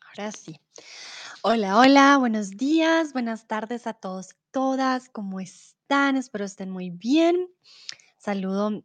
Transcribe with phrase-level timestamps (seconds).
[0.00, 0.58] Ahora sí.
[1.42, 6.16] Hola, hola, buenos días, buenas tardes a todos y todas, ¿cómo están?
[6.16, 7.48] Espero estén muy bien.
[8.16, 8.84] Saludo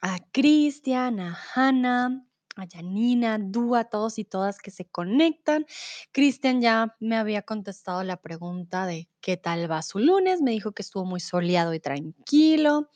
[0.00, 2.26] a Cristian, a Hanna,
[2.56, 5.66] a Janina, Dúa, a todos y todas que se conectan.
[6.12, 10.72] Cristian ya me había contestado la pregunta de qué tal va su lunes, me dijo
[10.72, 12.88] que estuvo muy soleado y tranquilo.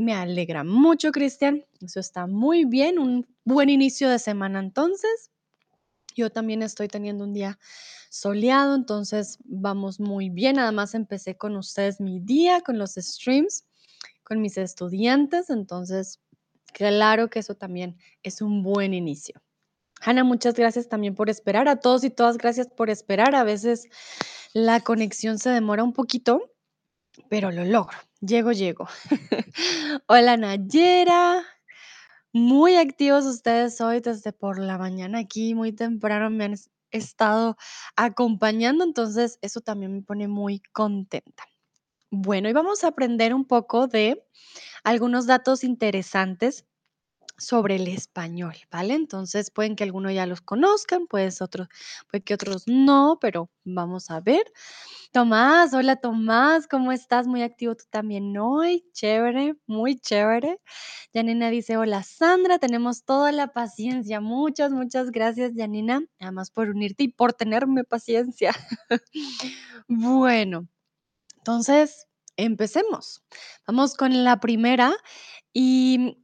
[0.00, 1.62] Me alegra mucho, Cristian.
[1.82, 2.98] Eso está muy bien.
[2.98, 5.30] Un buen inicio de semana entonces.
[6.16, 7.58] Yo también estoy teniendo un día
[8.08, 10.58] soleado, entonces vamos muy bien.
[10.58, 13.66] Además, empecé con ustedes mi día, con los streams,
[14.22, 16.18] con mis estudiantes, entonces
[16.72, 19.42] claro que eso también es un buen inicio.
[20.00, 21.68] Hanna, muchas gracias también por esperar.
[21.68, 23.34] A todos y todas, gracias por esperar.
[23.34, 23.86] A veces
[24.54, 26.40] la conexión se demora un poquito,
[27.28, 27.98] pero lo logro.
[28.20, 28.86] Llego, llego.
[30.06, 31.42] Hola Nayera.
[32.32, 37.56] Muy activos ustedes hoy desde por la mañana aquí, muy temprano me han es- estado
[37.96, 41.44] acompañando, entonces eso también me pone muy contenta.
[42.10, 44.24] Bueno, y vamos a aprender un poco de
[44.84, 46.66] algunos datos interesantes
[47.40, 48.94] sobre el español, ¿vale?
[48.94, 51.68] Entonces pueden que algunos ya los conozcan, pues otros,
[52.10, 54.44] puede que otros no, pero vamos a ver.
[55.12, 57.26] Tomás, hola Tomás, ¿cómo estás?
[57.26, 60.60] Muy activo tú también hoy, chévere, muy chévere.
[61.14, 64.20] Janina dice, hola Sandra, tenemos toda la paciencia.
[64.20, 68.52] Muchas, muchas gracias Janina, además por unirte y por tenerme paciencia.
[69.92, 70.68] Bueno,
[71.38, 73.24] entonces empecemos.
[73.66, 74.94] Vamos con la primera
[75.52, 76.16] y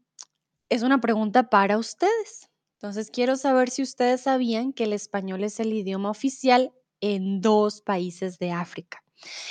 [0.68, 2.50] es una pregunta para ustedes.
[2.74, 7.80] Entonces quiero saber si ustedes sabían que el español es el idioma oficial en dos
[7.80, 9.02] países de África.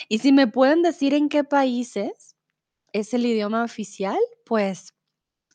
[0.09, 2.35] Y si me pueden decir en qué países
[2.93, 4.93] es el idioma oficial, pues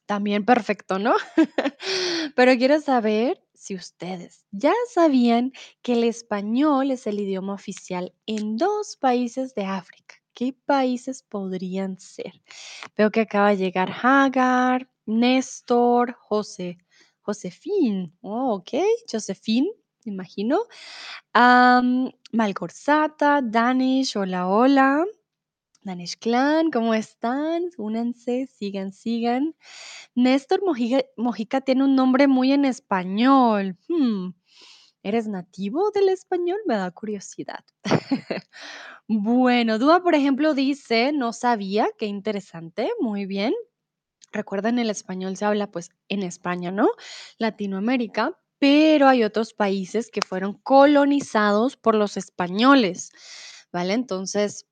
[0.06, 1.14] también perfecto, ¿no?
[2.34, 5.52] Pero quiero saber si ustedes ya sabían
[5.82, 10.16] que el español es el idioma oficial en dos países de África.
[10.34, 12.42] ¿Qué países podrían ser?
[12.96, 16.78] Veo que acaba de llegar Hagar, Néstor, José,
[17.20, 18.16] Josefín.
[18.22, 18.70] Oh, ok,
[19.10, 19.68] Josefín,
[20.04, 20.60] imagino.
[22.32, 25.04] Malgorzata, Danish, hola, hola.
[25.82, 27.70] Danish Clan, ¿cómo están?
[27.78, 29.54] Únanse, sigan, sigan.
[30.14, 33.78] Néstor Mojica, Mojica tiene un nombre muy en español.
[33.88, 34.32] Hmm,
[35.02, 36.58] ¿Eres nativo del español?
[36.66, 37.64] Me da curiosidad.
[39.08, 43.54] bueno, Dúa, por ejemplo, dice, no sabía, qué interesante, muy bien.
[44.32, 46.88] Recuerden, el español se habla pues en España, ¿no?
[47.38, 53.10] Latinoamérica, pero hay otros países que fueron colonizados por los españoles,
[53.72, 53.94] ¿vale?
[53.94, 54.66] Entonces,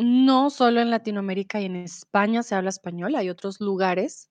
[0.00, 4.30] no solo en Latinoamérica y en España se habla español, hay otros lugares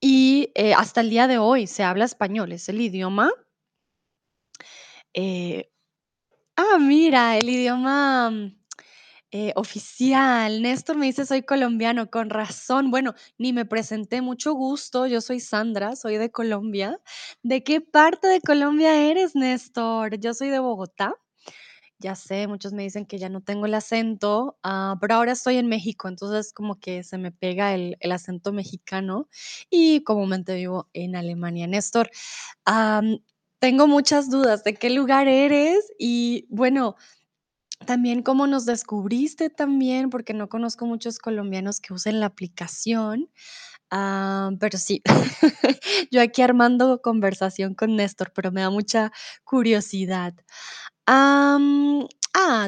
[0.00, 3.30] y eh, hasta el día de hoy se habla español, es el idioma.
[5.14, 5.70] eh,
[6.56, 8.63] ah, mira, el idioma mm,
[9.36, 10.62] eh, oficial.
[10.62, 12.92] Néstor me dice, soy colombiano, con razón.
[12.92, 15.08] Bueno, ni me presenté, mucho gusto.
[15.08, 17.00] Yo soy Sandra, soy de Colombia.
[17.42, 20.20] ¿De qué parte de Colombia eres, Néstor?
[20.20, 21.16] Yo soy de Bogotá.
[21.98, 25.56] Ya sé, muchos me dicen que ya no tengo el acento, ah, pero ahora estoy
[25.56, 29.28] en México, entonces como que se me pega el, acento mexicano
[29.68, 31.66] y comúnmente vivo en Alemania.
[31.66, 32.08] Néstor,
[32.64, 33.18] am,
[33.58, 36.96] tengo muchas dudas de qué lugar eres y bueno,
[37.84, 43.30] también cómo nos descubriste también, porque no conozco muchos colombianos que usen la aplicación,
[43.90, 45.02] ah, pero sí,
[46.10, 49.12] yo aquí armando conversación con Néstor, pero me da mucha
[49.44, 50.34] curiosidad.
[51.06, 51.58] Ah,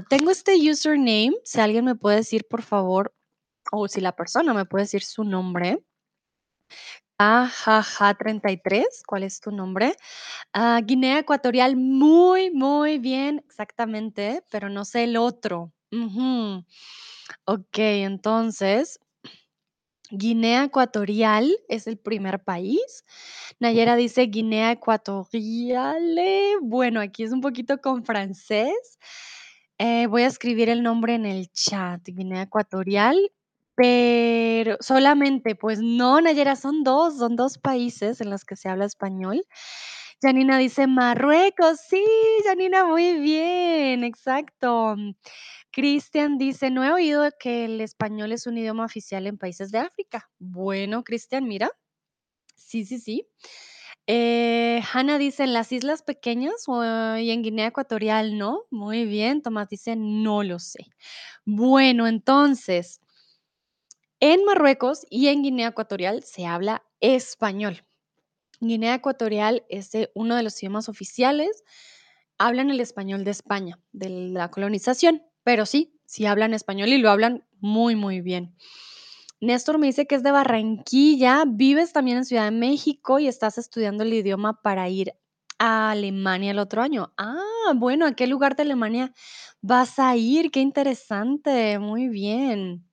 [0.09, 3.15] tengo este username, si alguien me puede decir, por favor,
[3.73, 5.81] o si la persona me puede decir su nombre.
[7.19, 9.95] Ajaja33, ¿cuál es tu nombre?
[10.53, 15.73] Ah, Guinea Ecuatorial, muy, muy bien, exactamente, pero no sé el otro.
[15.93, 16.65] Ujú.
[17.47, 19.01] Ok, entonces,
[20.11, 23.05] Guinea Ecuatorial es el primer país.
[23.59, 26.57] Nayera dice Guinea Ecuatoriale.
[26.63, 28.99] Bueno, aquí es un poquito con francés.
[29.79, 33.31] Eh, voy a escribir el nombre en el chat, Guinea Ecuatorial,
[33.77, 38.87] pero solamente, pues no, Nayera, son dos, son dos países en los que se habla
[38.87, 39.45] español.
[40.23, 42.03] Janina dice Marruecos, sí,
[42.47, 44.97] Janina, muy bien, exacto.
[45.71, 49.79] Cristian dice, no he oído que el español es un idioma oficial en países de
[49.79, 50.31] África.
[50.39, 51.71] Bueno, Cristian, mira,
[52.57, 53.29] sí, sí, sí.
[54.07, 56.67] Eh, Hanna dice, en las islas pequeñas
[57.21, 58.63] y en Guinea Ecuatorial, ¿no?
[58.71, 60.87] Muy bien, Tomás dice, no lo sé.
[61.45, 63.01] Bueno, entonces,
[64.29, 67.85] En Marruecos y en Guinea Ecuatorial se habla español.
[68.61, 71.65] Guinea Ecuatorial es uno de los idiomas oficiales.
[72.39, 77.11] Hablan el español de España, de la colonización, pero sí, sí hablan español y lo
[77.11, 78.57] hablan muy, muy bien.
[79.41, 83.59] Néstor me dice que es de Barranquilla, vives también en Ciudad de México y estás
[83.59, 85.15] estudiando el idioma para ir
[85.59, 87.15] a Alemania el otro año.
[87.19, 89.15] Ah, bueno, ¿a qué lugar de Alemania
[89.63, 90.51] vas a ir?
[90.51, 92.87] Qué interesante, muy bien.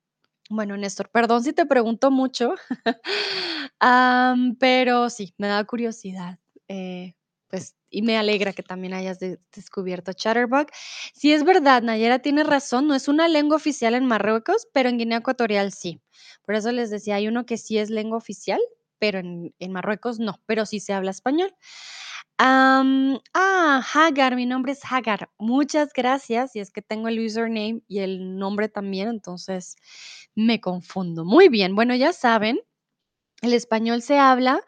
[0.55, 2.53] Bueno, Néstor, perdón si te pregunto mucho,
[4.59, 6.37] pero sí, me da curiosidad.
[6.67, 7.13] eh,
[7.49, 10.67] pues, y me alegra que también hayas de- descubierto Chatterbug.
[11.13, 14.97] Sí, es verdad, Nayera tiene razón, no es una lengua oficial en Marruecos, pero en
[14.99, 16.01] Guinea Ecuatorial sí.
[16.45, 18.59] Por eso les decía, hay uno que sí es lengua oficial,
[18.99, 21.53] pero en, en Marruecos no, pero sí se habla español.
[22.45, 25.29] Ah, Hagar, mi nombre es Hagar.
[25.37, 26.55] Muchas gracias.
[26.55, 29.75] Y es que tengo el username y el nombre también, entonces
[30.35, 31.23] me confundo.
[31.25, 32.59] Muy bien, bueno, ya saben,
[33.41, 34.61] el español se habla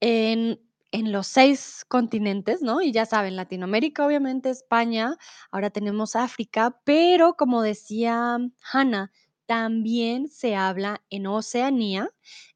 [0.00, 0.60] en,
[0.92, 2.82] en los seis continentes, ¿no?
[2.82, 5.16] Y ya saben, Latinoamérica, obviamente, España,
[5.52, 8.38] ahora tenemos África, pero como decía
[8.72, 9.12] Hannah,
[9.46, 12.10] también se habla en Oceanía,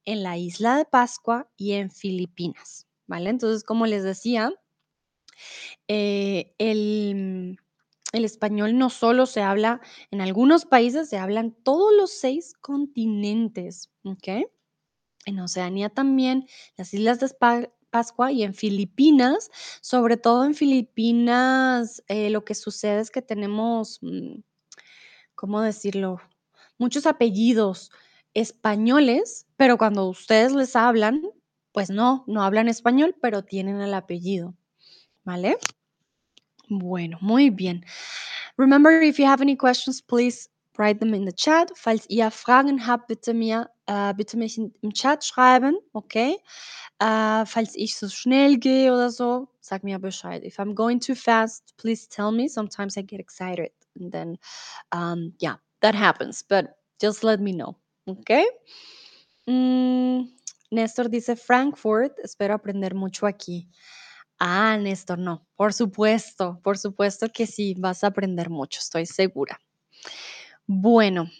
[0.04, 3.30] en la isla de Pascua y en Filipinas, ¿vale?
[3.30, 4.52] Entonces, como les decía,
[5.88, 7.58] eh, el,
[8.12, 9.80] el español no solo se habla
[10.10, 13.90] en algunos países, se habla en todos los seis continentes.
[15.26, 16.46] En Oceanía también,
[16.76, 17.28] las islas de
[17.90, 23.98] Pascua y en Filipinas, sobre todo en Filipinas, eh, lo que sucede es que tenemos,
[24.02, 24.40] mm,
[25.34, 26.20] ¿cómo decirlo?
[26.78, 27.90] Muchos apellidos
[28.34, 31.22] españoles, pero cuando ustedes les hablan,
[31.74, 34.54] pues no, no hablan español, pero tienen el apellido,
[35.24, 35.58] ¿vale?
[36.68, 37.84] Bueno, muy bien.
[38.56, 40.48] Remember, if you have any questions, please
[40.78, 41.76] write them in the chat.
[41.76, 46.36] Falls ihr Fragen habt, bitte mir, äh, bitte mich im Chat schreiben, okay?
[47.00, 50.44] Äh, falls ich so schnell gehe oder so, sag mir Bescheid.
[50.44, 52.48] If I'm going too fast, please tell me.
[52.48, 54.38] Sometimes I get excited and then,
[54.92, 56.44] um, yeah, that happens.
[56.48, 57.76] But just let me know,
[58.08, 58.46] okay?
[59.48, 60.28] Mm,
[60.74, 63.68] Néstor dice Frankfurt, espero aprender mucho aquí.
[64.38, 69.60] Ah, Néstor, no, por supuesto, por supuesto que sí, vas a aprender mucho, estoy segura.
[70.66, 71.30] Bueno,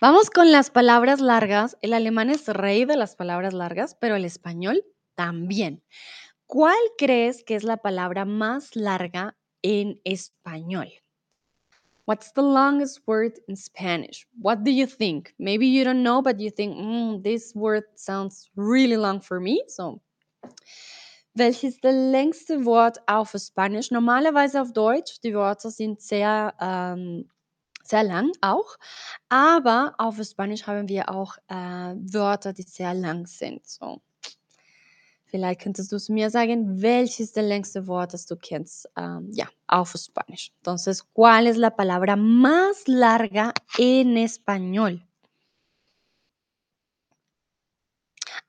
[0.00, 1.76] vamos con las palabras largas.
[1.82, 4.84] El alemán es rey de las palabras largas, pero el español
[5.14, 5.82] también.
[6.46, 11.01] ¿Cuál crees que es la palabra más larga en español?
[12.06, 14.26] What's the longest word in Spanish?
[14.40, 15.34] What do you think?
[15.38, 19.62] Maybe you don't know, but you think, "Mm, this word sounds really long for me.
[19.68, 20.00] So,
[21.34, 23.90] welches das längste Wort auf Spanisch?
[23.90, 27.30] Normalerweise auf Deutsch, die Wörter sind sehr, ähm,
[27.84, 28.76] sehr lang auch,
[29.28, 31.54] aber auf Spanisch haben wir auch äh,
[31.96, 33.66] Wörter, die sehr lang sind.
[33.66, 34.00] So.
[35.32, 39.94] Vielleicht könntest du mir sagen, welches das längste Wort, das du kennst, ähm, ja, auf
[39.96, 40.52] Spanisch.
[40.58, 45.06] Entonces, ¿cuál es la palabra más larga en español?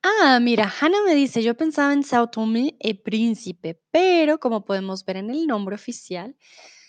[0.04, 5.06] Ah, mira, Hannah me dice, yo pensaba en Sao Tomé y Príncipe, pero como podemos
[5.06, 6.36] ver en el nombre oficial,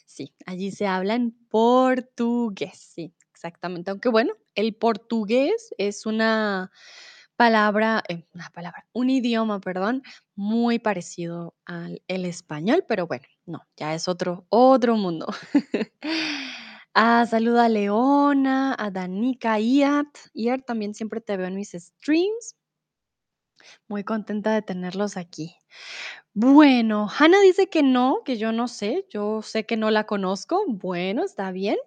[0.06, 3.92] sí, allí se habla en portugués, sí, exactamente.
[3.92, 6.72] Aunque bueno, el portugués es una
[7.36, 10.02] palabra, eh, una palabra, un idioma, perdón,
[10.34, 15.26] muy parecido al el español, pero bueno, no, ya es otro, otro mundo.
[16.96, 20.06] Ah, saluda a Leona, a Danica, Iat.
[20.32, 22.54] Iat también siempre te veo en mis streams.
[23.88, 25.56] Muy contenta de tenerlos aquí.
[26.34, 30.62] Bueno, Hannah dice que no, que yo no sé, yo sé que no la conozco.
[30.68, 31.78] Bueno, está bien.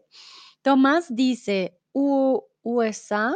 [0.62, 3.34] Tomás dice USA,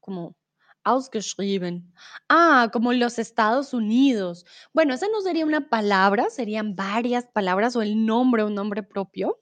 [0.00, 0.36] como
[0.84, 1.92] ausgeschrieben.
[2.28, 4.46] Ah, como los Estados Unidos.
[4.72, 9.40] Bueno, esa no sería una palabra, serían varias palabras o el nombre, un nombre propio.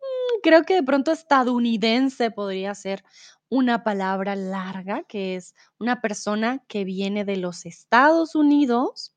[0.00, 3.04] Mm, Creo que de pronto estadounidense podría ser
[3.48, 9.14] una palabra larga, que es una persona que viene de los Estados Unidos.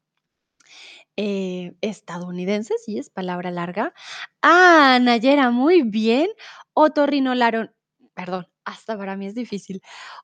[1.17, 3.93] eh, estadounidense, sí, es palabra larga.
[4.41, 6.29] Ah, Nayera, muy bien.
[6.73, 7.73] Otorrinolaron,
[8.13, 9.81] perdón, hasta para mí es difícil.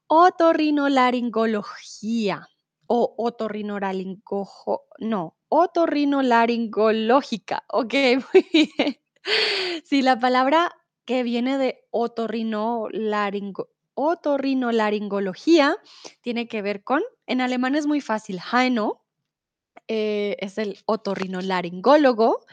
[0.07, 2.49] Otorrinolaringología
[2.87, 7.63] o otorrinolaringojo, no, otorrinolaringológica.
[7.69, 7.93] Ok,
[8.33, 8.97] muy bien.
[9.85, 10.71] Sí, la palabra
[11.05, 15.77] que viene de otorrinolaringo, otorrinolaringología
[16.21, 19.03] tiene que ver con, en alemán es muy fácil, Heino,
[19.87, 22.45] eh, es el otorrinolaringólogo.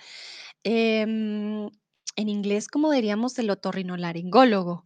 [0.65, 1.69] Em,
[2.17, 4.85] en inglés, ¿cómo diríamos el otorrinolaringólogo?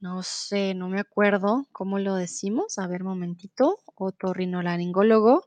[0.00, 2.78] No sé, no me acuerdo cómo lo decimos.
[2.78, 3.78] A ver, momentito.
[3.96, 5.44] Otorrinolaringólogo.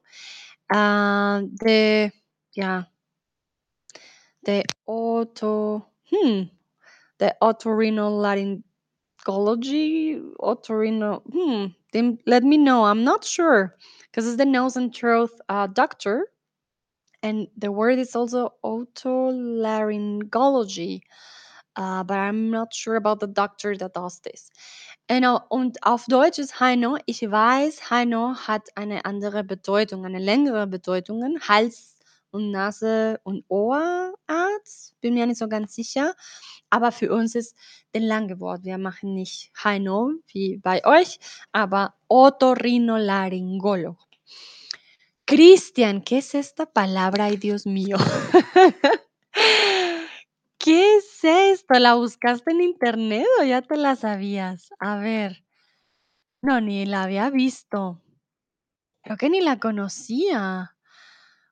[0.69, 2.13] Ah, de,
[2.53, 2.91] ya,
[4.43, 6.49] de oto, hmm,
[7.19, 8.63] de otorrinolaryngology,
[10.39, 11.65] otorrino, hmm,
[12.25, 12.85] let me know.
[12.85, 13.75] I'm not sure
[14.11, 16.27] because it's the nose and throat uh, doctor,
[17.23, 21.01] and the word is also otolaryngology.
[21.75, 24.49] Uh, but I'm not sure about the doctor that does this.
[25.07, 26.97] Genau, und auf Deutsch ist Heino.
[27.05, 31.39] Ich weiß, Heino hat eine andere Bedeutung, eine längere Bedeutung.
[31.47, 31.97] Hals
[32.31, 34.95] und Nase und Ohrarzt.
[35.01, 36.13] Bin mir nicht so ganz sicher.
[36.69, 37.55] Aber für uns ist
[37.93, 38.63] der lange Wort.
[38.63, 41.19] Wir machen nicht Heino wie bei euch,
[41.51, 43.97] aber Otorrinolaringólogo.
[45.25, 47.25] Cristian, ¿qué es esta palabra?
[47.25, 47.97] Ay, Dios mío.
[50.69, 51.79] ¿Qué es esto?
[51.79, 54.69] ¿La buscaste en internet o ya te la sabías?
[54.77, 55.43] A ver.
[56.43, 58.03] No, ni la había visto.
[59.01, 60.77] Creo que ni la conocía.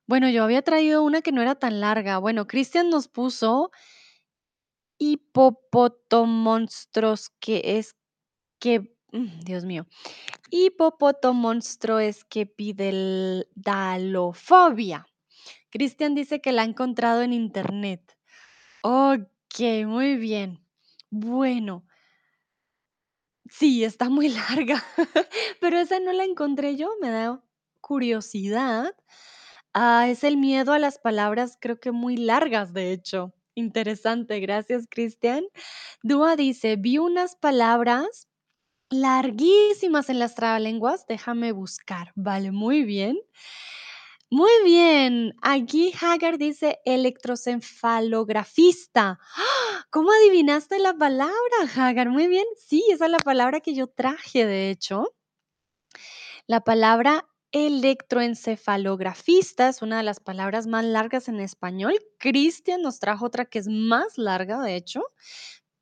[0.06, 2.20] Bueno, yo había traído una que no era tan larga.
[2.20, 3.72] Bueno, Cristian nos puso
[5.00, 7.96] hipopotomonstros, que es
[8.60, 9.88] que, mm, Dios mío,
[10.52, 15.08] hipopotomonstro es que pide dalofobia.
[15.72, 18.17] Cristian dice que la ha encontrado en internet.
[18.82, 20.60] Ok, muy bien.
[21.12, 21.86] Bueno,
[23.50, 24.84] sí, está muy larga,
[25.62, 27.42] pero esa no la encontré yo, me da
[27.82, 28.94] curiosidad.
[29.74, 33.34] Ah, es el miedo a las palabras, creo que muy largas, de hecho.
[33.56, 35.46] Interesante, gracias, Cristian.
[36.04, 38.28] Dúa dice, vi unas palabras
[38.90, 42.14] larguísimas en las trabalenguas, déjame buscar.
[42.16, 43.18] Vale, muy bien.
[44.32, 45.34] Muy bien.
[45.42, 49.20] Aquí Hagar dice electroencefalografista.
[49.22, 49.86] ¡Ah!
[49.90, 51.34] ¿Cómo adivinaste la palabra,
[51.78, 52.10] Hagar?
[52.10, 52.44] Muy bien.
[52.58, 55.14] Sí, esa es la palabra que yo traje, de hecho.
[56.50, 61.94] La palabra electroencefalografista es una de las palabras más largas en español.
[62.20, 65.02] Cristian nos trajo otra que es más larga, de hecho,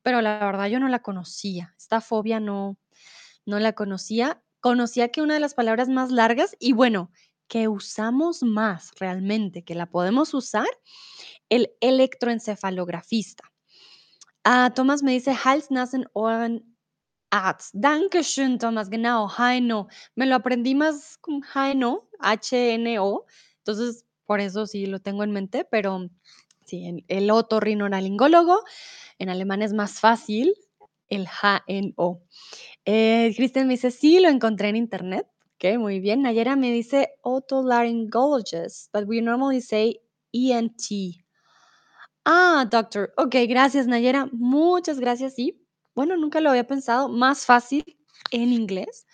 [0.02, 1.74] pero la verdad yo no la conocía.
[1.78, 2.78] Esta fobia no,
[3.46, 4.42] no la conocía.
[4.60, 7.10] Conocía que una de las palabras más largas y bueno,
[7.48, 10.68] que usamos más realmente, que la podemos usar,
[11.48, 13.44] el electroencefalografista.
[14.44, 16.76] Ah, Thomas me dice Hals, Nasen, Ohren,
[17.30, 17.74] Arzt.
[17.74, 18.88] Dankeschön, Thomas.
[18.88, 19.88] Genau, Heino.
[20.14, 23.26] Me lo aprendí más con Heino, H-N-O.
[23.58, 26.08] Entonces, por eso sí lo tengo en mente, pero
[26.64, 28.62] sí, el, el otorrinolaringólogo
[29.18, 30.54] en alemán es más fácil,
[31.08, 32.22] el H-N-O.
[32.84, 35.26] Eh, me dice, sí, lo encontré en internet.
[35.58, 36.20] Ok, muy bien.
[36.22, 39.98] Nayera me dice otolaryngologist, but we normally say
[40.32, 41.24] ENT.
[42.26, 43.14] Ah, doctor.
[43.16, 44.28] Ok, gracias, Nayera.
[44.32, 45.34] Muchas gracias.
[45.34, 45.58] Sí,
[45.94, 47.08] bueno, nunca lo había pensado.
[47.08, 47.84] Más fácil
[48.32, 49.06] en inglés.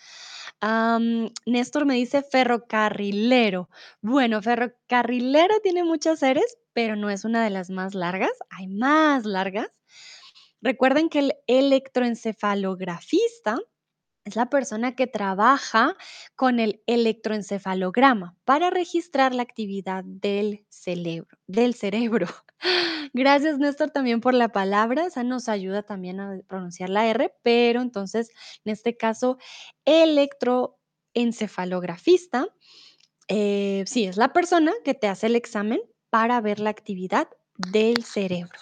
[0.59, 3.69] Am, Néstor me dice ferrocarrilero.
[4.01, 8.33] Bueno, ferrocarrilero tiene muchas eres, pero no es una de las más largas.
[8.49, 9.69] Hay más largas.
[10.61, 13.59] Recuerden que el electroencefalografista
[14.25, 15.95] es la persona que trabaja
[16.35, 22.27] con el electroencefalograma para registrar la actividad del cerebro, del cerebro.
[23.13, 25.05] Gracias, Néstor, también por la palabra.
[25.07, 28.29] Esa nos ayuda también a pronunciar la R, pero entonces,
[28.63, 29.37] en este caso,
[29.85, 32.47] electroencefalografista,
[33.27, 37.27] eh, sí, es la persona que te hace el examen para ver la actividad
[37.57, 38.59] del cerebro.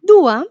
[0.00, 0.46] Dúa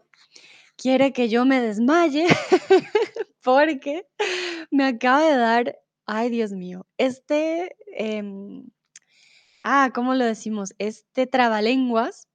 [0.75, 2.27] quiere que yo me desmaye
[3.43, 4.05] porque
[4.71, 8.69] me acaba de dar, ay Dios mío, este, em,
[9.63, 10.73] ah, ¿cómo lo decimos?
[10.79, 12.27] Este trabalenguas.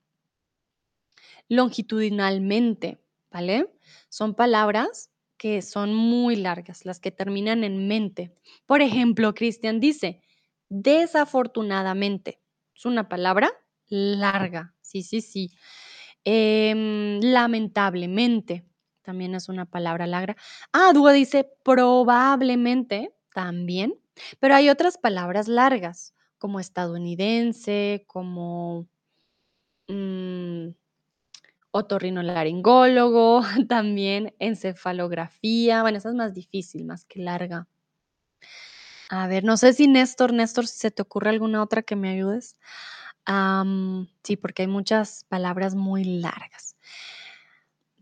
[1.51, 2.99] longitudinalmente,
[3.31, 3.69] ¿vale?
[4.09, 8.35] Son palabras que son muy largas, las que terminan en mente.
[8.67, 10.23] Por ejemplo, Cristian dice,
[10.71, 12.41] desafortunadamente.
[12.75, 13.53] Es una palabra
[13.89, 15.51] larga, sí, sí, sí.
[16.25, 18.67] Em, lamentablemente,
[19.03, 20.37] también es una palabra larga.
[20.73, 23.95] Ah, Dúa dice probablemente, también.
[24.39, 28.89] Pero hay otras palabras largas, como estadounidense, como...
[29.89, 30.71] mm,
[31.73, 35.83] otorrinolaringólogo, también encefalografía.
[35.83, 37.67] Bueno, esa es más difícil, más que larga.
[39.11, 42.11] A ver, no sé si Néstor, Néstor, si se te ocurre alguna otra que me
[42.11, 42.57] ayudes.
[44.25, 46.77] Sí, porque hay muchas palabras muy largas.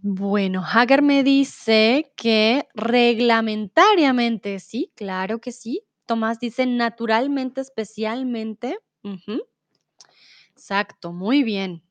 [0.00, 5.82] Bueno, Hagar me dice que reglamentariamente, sí, claro que sí.
[6.06, 8.78] Tomás dice naturalmente, especialmente.
[10.52, 11.82] Exacto, muy bien.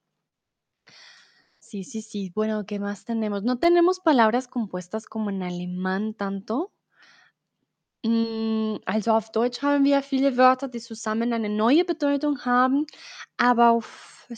[1.67, 2.31] Sí, sí, sí.
[2.33, 3.43] Bueno, ¿qué más tenemos?
[3.43, 6.71] No tenemos palabras compuestas como en alemán tanto.
[8.03, 12.85] Mm, also auf Deutsch haben wir viele Wörter, die zusammen eine neue Bedeutung haben,
[13.35, 14.29] aber auf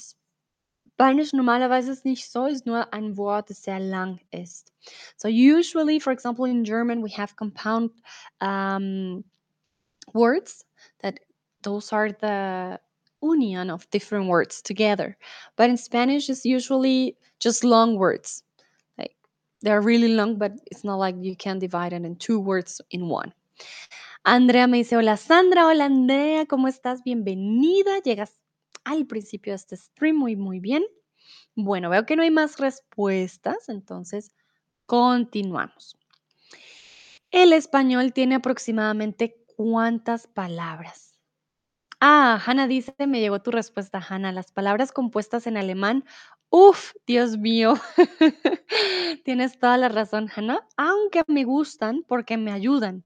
[0.95, 4.73] Spanisch normalerweise ist nicht so, ist nur ein Wort, das sehr lang ist.
[5.15, 7.91] So usually, for example, in German, we have compound
[8.41, 9.23] um,
[10.13, 10.65] words
[11.03, 11.19] that
[11.61, 12.79] those are the
[13.21, 15.17] union of different words together.
[15.55, 18.43] But in Spanish, it's usually just long words.
[18.97, 19.15] Like
[19.61, 23.07] they're really long, but it's not like you can divide it in two words in
[23.07, 23.33] one.
[24.25, 27.03] Andrea me dice, hola Sandra, hola Andrea, ¿cómo estás?
[27.03, 27.99] Bienvenida.
[28.03, 28.35] Llegas
[28.83, 30.83] al principio de este stream muy, muy bien.
[31.55, 34.31] Bueno, veo que no hay más respuestas, entonces
[34.85, 35.97] continuamos.
[37.31, 41.08] El español tiene aproximadamente cuántas palabras.
[42.01, 44.31] Ah, Hanna dice, me llegó tu respuesta, Hanna.
[44.31, 46.05] Las palabras compuestas en alemán,
[46.49, 47.73] uf, Dios mío.
[49.25, 53.03] Tienes toda la razón, Hanna, aunque me gustan porque me ayudan.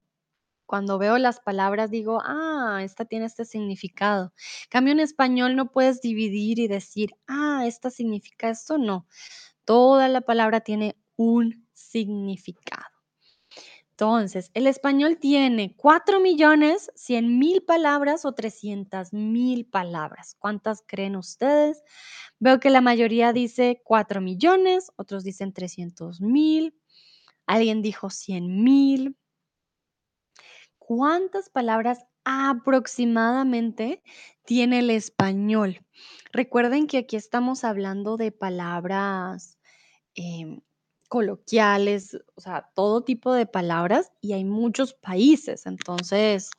[0.66, 4.32] Cuando veo las palabras digo, ah, esta tiene este significado.
[4.70, 9.06] Cambio en español no puedes dividir y decir, ah, esta significa esto, no.
[9.66, 12.93] Toda la palabra tiene un significado.
[13.96, 20.34] Entonces, el español tiene 4 millones, 100 mil palabras o 300 mil palabras.
[20.40, 21.80] ¿Cuántas creen ustedes?
[22.40, 26.74] Veo que la mayoría dice 4 millones, otros dicen 300 mil,
[27.46, 29.16] alguien dijo 100 mil.
[30.78, 34.02] ¿Cuántas palabras aproximadamente
[34.44, 35.86] tiene el español?
[36.32, 39.56] Recuerden que aquí estamos hablando de palabras
[40.16, 40.62] em,
[41.14, 46.50] coloquiales, o sea, todo tipo de palabras y hay muchos países, entonces,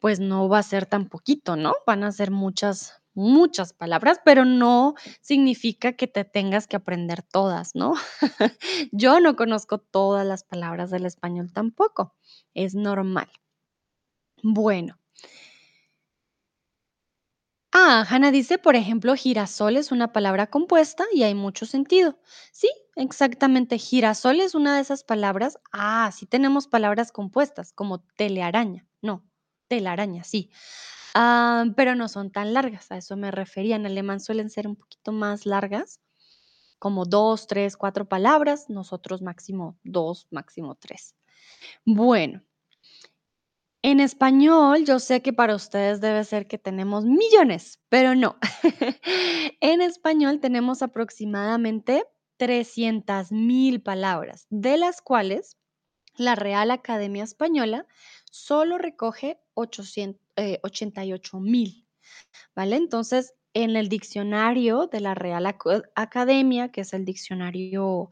[0.00, 1.72] pues no va a ser tan poquito, ¿no?
[1.86, 7.74] Van a ser muchas, muchas palabras, pero no significa que te tengas que aprender todas,
[7.74, 7.94] ¿no?
[8.92, 12.14] Yo no conozco todas las palabras del español tampoco,
[12.52, 13.30] es normal.
[14.42, 14.98] Bueno.
[17.76, 22.16] Ah, Hanna dice, por ejemplo, girasol es una palabra compuesta y hay mucho sentido.
[22.52, 23.78] Sí, exactamente.
[23.78, 25.58] Girasol es una de esas palabras.
[25.72, 28.86] Ah, sí tenemos palabras compuestas, como telearaña.
[29.02, 29.24] No,
[29.66, 30.50] telaraña, sí.
[31.14, 33.74] Ah, pero no son tan largas, a eso me refería.
[33.74, 35.98] En alemán suelen ser un poquito más largas,
[36.78, 38.70] como dos, tres, cuatro palabras.
[38.70, 41.16] Nosotros máximo dos, máximo tres.
[41.84, 42.42] Bueno,
[43.84, 48.38] en español, yo sé que para ustedes debe ser que tenemos millones, pero no.
[49.60, 52.02] en español tenemos aproximadamente
[52.38, 55.58] 300 mil palabras, de las cuales
[56.16, 57.86] la Real Academia Española
[58.30, 61.86] solo recoge 800, eh, 88 mil,
[62.56, 62.76] ¿vale?
[62.76, 68.08] Entonces, en el diccionario de la Real Ac- Academia, que es el diccionario,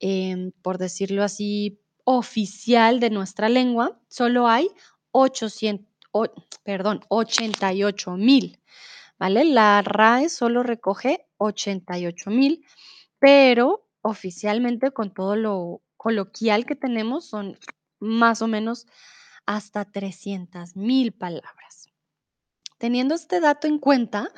[0.00, 4.68] em, por decirlo así, oficial de nuestra lengua, solo hay
[5.18, 6.26] 800, o-
[6.62, 8.60] perdón, 88 mil,
[9.18, 9.44] ¿vale?
[9.44, 12.64] La RAE solo recoge 88 mil,
[13.18, 17.58] pero oficialmente con todo lo coloquial que tenemos son
[17.98, 18.86] más o menos
[19.46, 21.86] hasta 300 mil palabras.
[22.78, 24.28] Teniendo este dato en cuenta,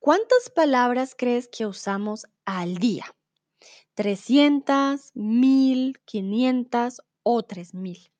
[0.00, 3.06] ¿cuántas palabras crees que usamos al día?
[3.96, 8.10] ¿300, 1000, 500 o 3000?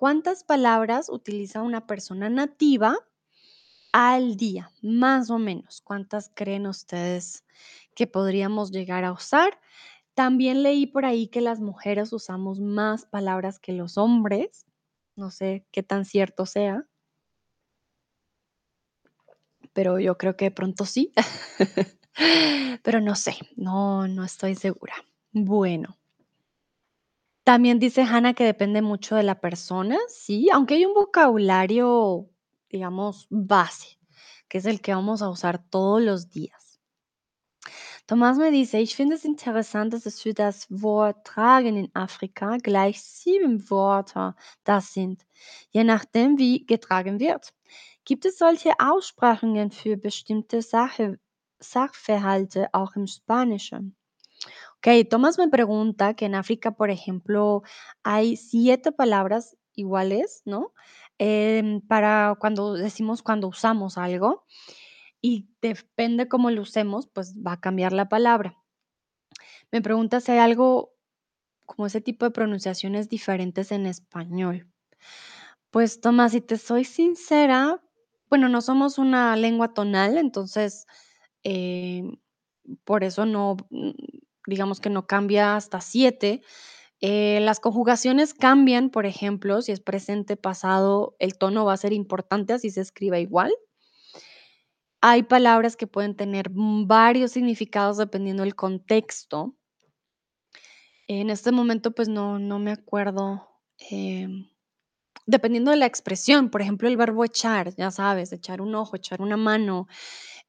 [0.00, 2.96] ¿Cuántas palabras utiliza una persona nativa
[3.92, 4.72] al día?
[4.80, 5.82] Más o menos.
[5.82, 7.44] ¿Cuántas creen ustedes
[7.94, 9.60] que podríamos llegar a usar?
[10.14, 14.64] También leí por ahí que las mujeres usamos más palabras que los hombres.
[15.16, 16.86] No sé qué tan cierto sea,
[19.74, 21.12] pero yo creo que de pronto sí.
[22.82, 24.94] Pero no sé, no, no estoy segura.
[25.32, 25.99] Bueno,
[27.50, 32.30] también dice Hannah que depende mucho de la persona, sí, aunque hay un vocabulario,
[32.68, 33.98] digamos, base,
[34.46, 36.80] que es el que vamos a usar todos los días.
[38.06, 42.56] Tomás me dice, ich finde es interessant, dass es für das Wort tragen in Afrika
[42.58, 45.26] gleich sieben Wörter das sind,
[45.72, 47.52] je nachdem, wie getragen wird.
[48.04, 51.18] Gibt es solche Aussprachungen für bestimmte Sache,
[51.58, 53.96] Sachverhalte auch im Spanischen?
[54.82, 57.62] Ok, Tomás me pregunta que en África, por ejemplo,
[58.02, 60.72] hay siete palabras iguales, ¿no?
[61.18, 64.46] Em, para cuando decimos cuando usamos algo
[65.20, 68.56] y depende cómo lo usemos, pues va a cambiar la palabra.
[69.70, 70.94] Me pregunta si hay algo
[71.66, 74.66] como ese tipo de pronunciaciones diferentes en español.
[75.70, 77.82] Pues Tomás, si te soy sincera,
[78.30, 80.86] bueno, no somos una lengua tonal, entonces
[81.42, 82.16] em,
[82.84, 83.56] por eso no,
[84.50, 86.42] digamos que no cambia hasta siete.
[87.00, 91.94] Eh, las conjugaciones cambian, por ejemplo, si es presente, pasado, el tono va a ser
[91.94, 93.52] importante, así se escriba igual.
[95.00, 99.56] Hay palabras que pueden tener varios significados dependiendo del contexto.
[101.08, 103.48] En este momento, pues no, no me acuerdo.
[103.90, 104.46] em,
[105.26, 109.22] dependiendo de la expresión, por ejemplo, el verbo echar, ya sabes, echar un ojo, echar
[109.22, 109.86] una mano,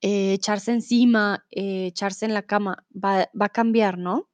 [0.02, 4.30] eh, echarse encima, eh, echarse en la cama, va, a cambiar, ¿no?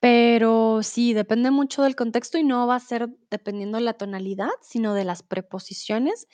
[0.00, 4.50] Pero sí, depende mucho del contexto y no va a ser dependiendo de la tonalidad,
[4.62, 6.26] sino de las preposiciones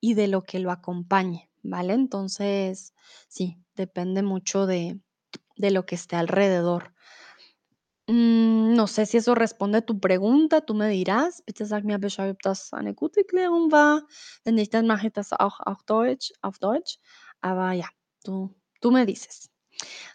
[0.00, 1.94] y de lo que lo acompañe, ¿vale?
[1.94, 2.94] Entonces,
[3.28, 5.00] sí, depende mucho de,
[5.56, 6.94] de lo que esté alrededor.
[8.10, 11.44] Mm, no sé si eso responde a tu pregunta, tú me dirás.
[11.46, 14.02] Bitte sag mir Bescheid, ob das eine gute Erklärung war.
[14.44, 16.98] Wenn nicht, dann mache das auch auf Deutsch, auf Deutsch.
[17.40, 19.50] Aber ja, tú, tú me dices.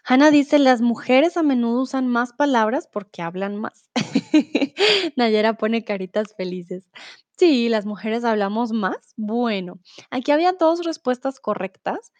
[0.04, 3.90] Hannah dice, las mujeres a menudo usan más palabras porque hablan más.
[5.16, 6.88] Nayera pone caritas felices.
[7.36, 9.14] Sí, las mujeres hablamos más.
[9.16, 12.12] Bueno, aquí había dos respuestas correctas.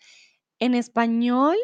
[0.59, 1.57] En español,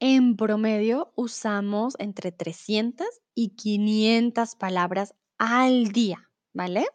[0.00, 6.86] en promedio, usamos entre 300 y 500 palabras al día, ¿vale?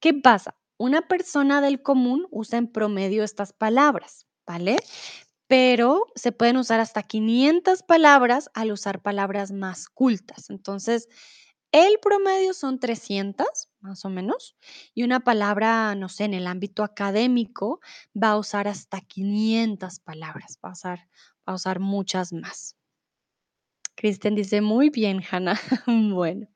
[0.00, 0.56] ¿Qué pasa?
[0.76, 4.76] Una persona del común usa en promedio estas palabras, ¿vale?
[5.46, 10.50] pero se pueden usar hasta 500 palabras al usar palabras más cultas.
[10.50, 11.08] Entonces,
[11.70, 13.46] el promedio son 300,
[13.80, 14.56] más o menos,
[14.94, 17.80] y una palabra, no sé, en el ámbito académico
[18.20, 20.98] va a usar hasta 500 palabras, va a usar,
[21.48, 22.76] va a usar muchas más.
[23.96, 25.60] Kristen dice, muy bien, Hannah.
[25.86, 26.46] bueno,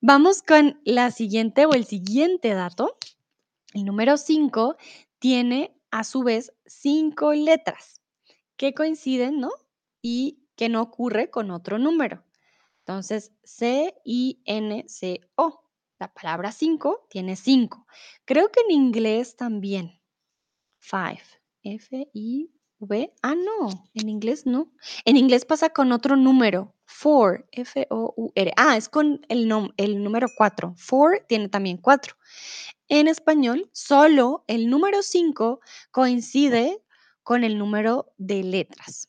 [0.00, 2.96] vamos con la siguiente o el siguiente dato.
[3.72, 4.76] El número 5
[5.18, 8.00] tiene a su vez cinco letras
[8.56, 9.50] que coinciden, ¿no?
[10.02, 12.24] Y que no ocurre con otro número.
[12.80, 14.90] Entonces, C-I-N-C-O.
[15.98, 17.86] La palabra 5 tiene 5.
[18.24, 20.00] Creo que en inglés también.
[20.78, 21.22] Five.
[22.80, 23.12] F-I-V.
[23.22, 23.88] Ah, no.
[23.94, 24.72] En inglés no.
[25.04, 26.74] En inglés pasa con otro número.
[26.86, 27.46] Four.
[27.52, 28.52] F-O-U-R.
[28.56, 30.74] Ah, es con el, el número 4.
[30.76, 32.14] Four tiene también 4.
[32.88, 36.82] En español, solo el número 5 coincide
[37.22, 39.08] con el número de letras.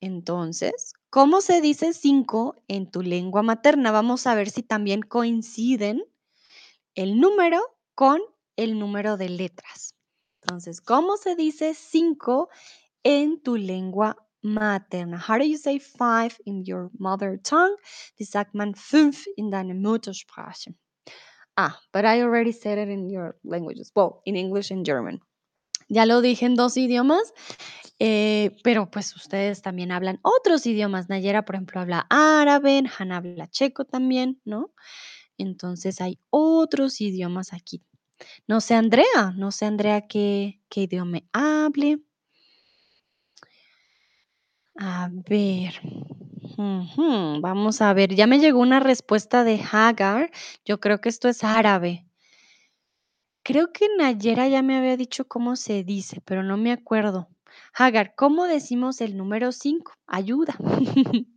[0.00, 3.90] Entonces, ¿cómo se dice 5 en tu lengua materna?
[3.90, 6.04] Vamos a ver si también coinciden
[6.94, 7.60] el número
[7.94, 8.20] con
[8.56, 9.94] el número de letras.
[10.42, 12.48] Entonces, ¿cómo se dice 5
[13.04, 15.18] en tu lengua materna?
[15.18, 17.76] How do you say 5 in your mother tongue?
[18.18, 20.74] Wie sagt man 5 in deiner Muttersprache?
[21.56, 23.92] Ah, but I already said it in your languages.
[23.94, 25.20] Well, in English and German.
[25.88, 27.32] Ya lo dije en dos idiomas
[28.02, 31.10] Eh, pero pues ustedes también hablan otros idiomas.
[31.10, 34.72] Nayera, por ejemplo, habla árabe, Hannah habla checo también, ¿no?
[35.38, 37.84] Entonces hay otros idiomas aquí.
[38.48, 42.00] No sé, Andrea, no sé, Andrea, qué, qué idioma hable.
[44.82, 45.74] A ver.
[47.42, 50.30] Vamos a ver, ya me llegó una respuesta de Hagar.
[50.64, 52.06] Yo creo que esto es árabe.
[53.42, 57.28] Creo que Nayera ya me había dicho cómo se dice, pero no me acuerdo.
[57.74, 59.92] Hagar, ¿cómo decimos el número 5?
[60.06, 60.56] Ayuda.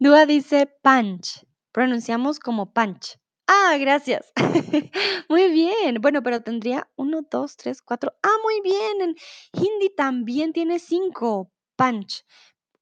[0.00, 1.46] Dúa dice punch.
[1.70, 3.16] Pronunciamos como punch.
[3.46, 4.32] Ah, gracias.
[5.28, 6.00] Muy bien.
[6.00, 8.12] Bueno, pero tendría uno, dos, tres, cuatro.
[8.24, 9.02] Ah, muy bien.
[9.02, 9.16] En
[9.52, 11.52] hindi también tiene cinco.
[11.76, 12.24] Punch.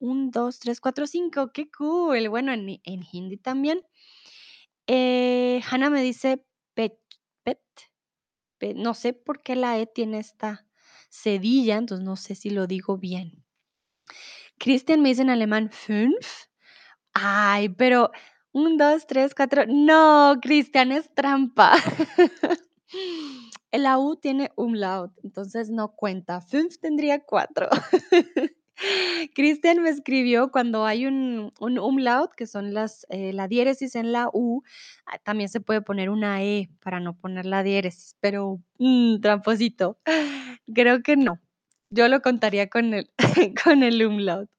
[0.04, 1.50] Un, dos, tres, cuatro, cinco.
[1.50, 2.28] Qué cool.
[2.28, 3.80] Bueno, en, en hindi también.
[4.86, 6.98] Eh, Hannah me dice pet,
[7.42, 7.62] pet,
[8.58, 8.76] pet.
[8.76, 10.66] No sé por qué la E tiene esta
[11.08, 13.42] cedilla, entonces no sé si lo digo bien.
[14.58, 16.44] Christian me dice en alemán fünf.
[17.14, 18.10] Ay, pero
[18.52, 19.64] un, dos, tres, cuatro.
[19.66, 21.76] No, Cristian, es trampa.
[23.72, 26.42] La U tiene umlaut, entonces no cuenta.
[26.42, 27.70] Fünf tendría cuatro.
[29.34, 34.28] Cristian me escribió cuando hay un, umlaut, que son las, eh, la diéresis en la
[34.32, 34.62] U,
[35.06, 39.98] ah, también se puede poner una E para no poner la diéresis, pero mm, tramposito.
[40.74, 41.40] Creo que no.
[41.90, 43.10] Yo lo contaría con el,
[43.64, 44.50] con el umlaut.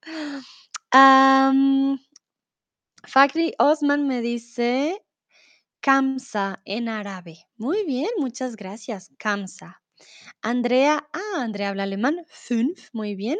[3.03, 5.05] Fakri Osman me dice
[5.81, 7.47] Kamsa en árabe.
[7.57, 9.11] Muy bien, muchas gracias.
[9.17, 9.84] Kamsa.
[10.41, 12.25] Andrea, ah, Andrea habla alemán.
[12.27, 13.37] Fünf, muy bien.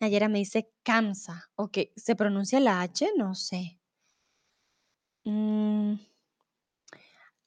[0.00, 1.50] Nayera me dice Kamsa.
[1.56, 3.10] Ok, ¿se pronuncia la H?
[3.16, 3.78] No sé.
[5.26, 5.98] Mm,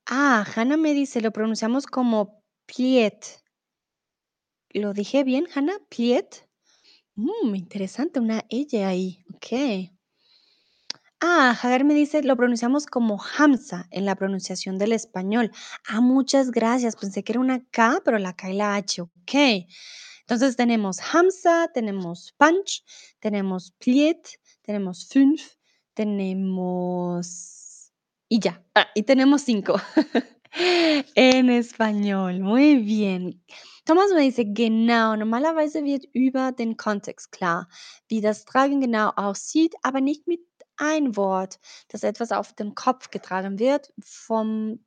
[0.06, 3.42] Ah, Hannah me dice, lo pronunciamos como pliet.
[4.74, 5.80] ¿Lo dije bien, Hannah?
[5.90, 6.50] Pliet.
[7.16, 9.24] Mm, interesante, una ella ahí.
[9.34, 9.48] Ok.
[11.24, 15.52] Ah, Hagar me dice, lo pronunciamos como Hamza en la pronunciación del español.
[15.88, 16.96] Ah, muchas gracias.
[16.96, 19.04] Pensé que era una K, pero la K y la H.
[19.04, 19.68] Ok.
[20.22, 22.84] Entonces tenemos Hamza, tenemos Punch,
[23.20, 25.44] tenemos Pliet, tenemos Fünf,
[25.94, 27.92] tenemos...
[28.28, 28.64] Y ya.
[28.74, 29.80] Ah, y tenemos cinco.
[31.16, 32.40] en español.
[32.40, 33.44] Muy bien.
[33.86, 37.68] Thomas me dice, genau, normalerweise wird über den Kontext klar,
[38.08, 40.40] wie das Tragen genau aussieht, aber nicht mit
[40.82, 44.84] ein Wort, dass etwas auf dem Kopf getragen wird, vom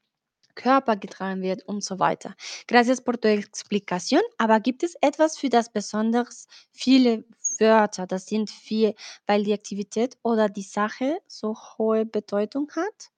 [0.55, 2.35] Körper getragen wird und so weiter.
[2.67, 4.23] Gracias por tu explicación.
[4.39, 7.25] Aber gibt es etwas, für das besonders viele
[7.59, 8.95] Wörter, das sind vier,
[9.27, 13.11] weil die Aktivität oder die Sache so hohe Bedeutung hat?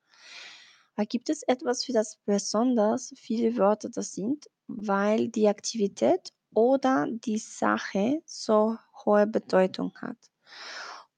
[0.95, 7.07] Aber gibt es etwas, für das besonders viele Wörter das sind, weil die Aktivität oder
[7.09, 10.17] die Sache so hohe Bedeutung hat?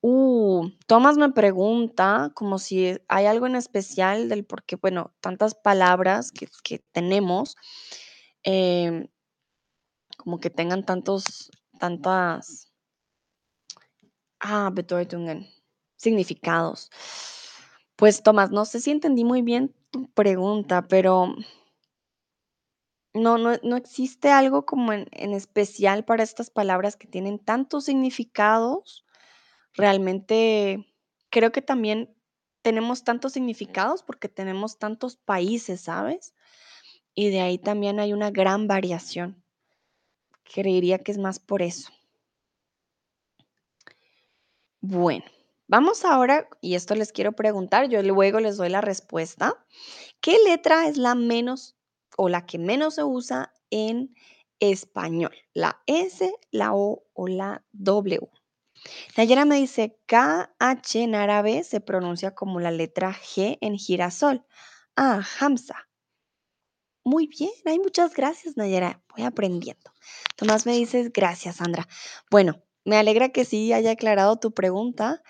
[0.01, 5.57] Uh, Tomás me pregunta como si hay algo en especial del por qué, bueno, tantas
[5.57, 7.57] palabras que, que tenemos,
[8.45, 9.09] em,
[10.17, 12.71] como que tengan tantos, tantas,
[14.41, 14.73] ah,
[15.97, 16.91] significados.
[17.97, 21.35] Pues Tomás, no sé si entendí muy bien tu pregunta, pero
[23.15, 27.87] no, no, no existe algo como en, en especial para estas palabras que tienen tantos
[27.87, 29.05] significados
[29.79, 30.93] Realmente
[31.31, 32.13] creo que también
[32.63, 36.35] tenemos tantos significados porque tenemos tantos países, ¿sabes?
[37.15, 39.41] Y de ahí también hay una gran variación.
[40.43, 41.91] Creería que es más por eso.
[44.81, 45.25] Bueno,
[45.69, 49.65] vamos ahora, y esto les quiero preguntar, yo luego les doy la respuesta.
[50.21, 51.77] ¿Qué letra es la menos
[52.17, 54.13] o la que menos se usa en
[54.59, 55.37] español?
[55.55, 58.29] ¿La S, la O o la W?
[59.17, 64.45] Nayera me dice, KH en árabe se pronuncia como la letra G en girasol.
[64.97, 65.89] Ah, Hamza.
[67.05, 69.03] Muy bien, hay muchas gracias, Nayera.
[69.17, 69.93] Voy aprendiendo.
[70.37, 71.89] Tomás me dices, gracias, Sandra.
[72.31, 75.23] Bueno, me alegra que sí haya aclarado tu pregunta.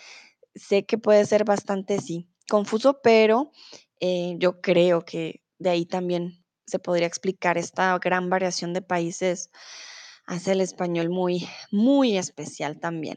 [0.55, 3.53] Sé que puede ser bastante, sí, confuso, pero
[4.01, 9.51] eh, yo creo que de ahí también se podría explicar esta gran variación de países.
[10.27, 13.17] Hace el español muy, muy especial también.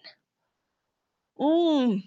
[1.42, 2.04] Mm,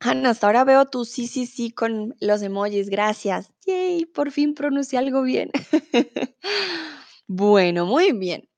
[0.00, 2.88] Ana, hasta ahora veo tu sí, sí, sí con los emojis.
[2.88, 3.52] Gracias.
[3.66, 5.50] Yay, por fin pronuncié algo bien.
[7.32, 8.48] Bueno, muy bien.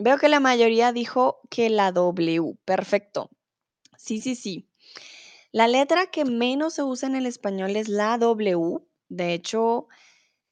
[0.00, 2.56] Veo que la mayoría dijo que la W.
[2.64, 3.30] Perfecto.
[3.98, 4.68] Sí, sí, sí.
[5.52, 8.78] La letra que menos se usa en el español es la W.
[9.08, 9.88] De hecho,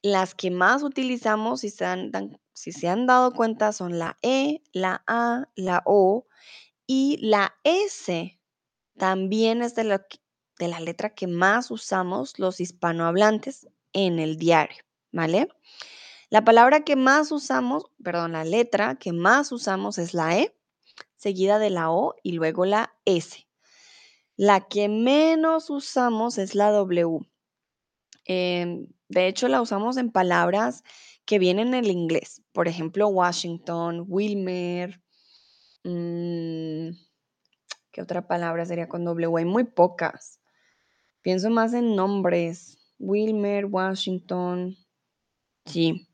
[0.03, 4.16] las que más utilizamos, si se han, dan- si se han dado cuenta, son la
[4.23, 6.27] E, la A, la O
[6.87, 8.34] Y la S
[8.96, 10.00] también es de,
[10.59, 15.48] de la letra que más usamos los hispanohablantes en el diario, ¿vale?
[16.30, 20.54] La palabra que más usamos, perdón, la letra que más usamos es la E,
[21.16, 23.46] seguida de la O y luego la S.
[24.37, 27.20] La que menos usamos es la W.
[28.24, 30.83] Em, de hecho, la usamos en palabras
[31.24, 32.42] que vienen en el inglés.
[32.52, 35.00] Por ejemplo, Washington, Wilmer.
[35.85, 36.90] Mm,
[37.94, 39.38] ¿Qué otra palabra sería con W?
[39.38, 40.40] Hay muy pocas.
[41.22, 42.76] Pienso más en nombres.
[42.98, 44.76] Wilmer, Washington.
[45.64, 46.09] Sí,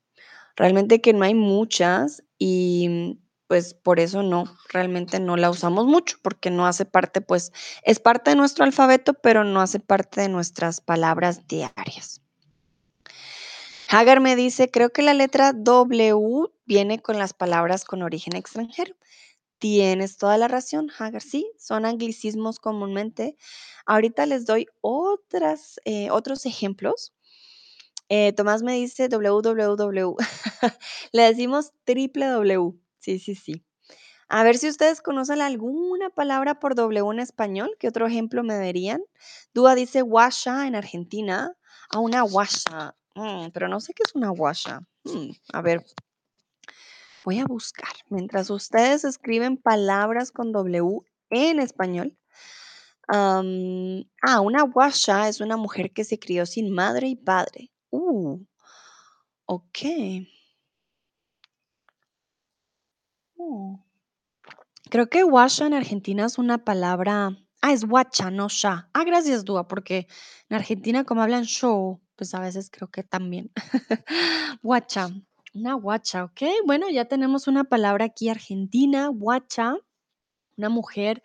[0.57, 6.19] realmente que no hay muchas y pues por eso no, realmente no la usamos mucho
[6.23, 7.51] porque no hace parte, pues
[7.83, 12.21] es parte de nuestro alfabeto, pero no hace parte de nuestras palabras diarias.
[13.89, 18.95] Hagar me dice, creo que la letra W viene con las palabras con origen extranjero.
[19.61, 21.21] Tienes toda la razón, Hagar.
[21.21, 23.37] Sí, son anglicismos comúnmente.
[23.85, 24.67] Ahorita les doy
[25.85, 27.13] eh, otros ejemplos.
[28.09, 30.17] Eh, Tomás me dice www.
[31.13, 32.73] Le decimos triple W.
[33.01, 33.65] Sí, sí, sí.
[34.29, 37.77] A ver si ustedes conocen alguna palabra por W en español.
[37.79, 39.03] ¿Qué otro ejemplo me darían?
[39.53, 41.55] Dúa dice washa en Argentina.
[41.91, 42.97] A una washa.
[43.15, 44.81] Mm, pero no sé qué es una washa.
[45.05, 45.85] Mm, a ver.
[47.25, 47.93] Voy a buscar.
[48.09, 52.17] Mientras ustedes escriben palabras con W en español.
[53.09, 57.71] ah, una washa es una mujer que se crió sin madre y padre.
[57.91, 58.39] Uh,
[59.47, 59.79] ok.
[63.37, 63.85] Oh.
[64.91, 67.37] Creo que washa en Argentina es una palabra.
[67.63, 68.89] Ah, es guacha, no sha.
[68.95, 70.07] Ah, gracias, Dúa, porque
[70.49, 73.51] en Argentina, como hablan show, pues a veces creo que también.
[74.63, 75.11] guacha,
[75.55, 76.43] una guacha, ok.
[76.67, 79.77] Bueno, ya tenemos una palabra aquí argentina, guacha,
[80.57, 81.23] una mujer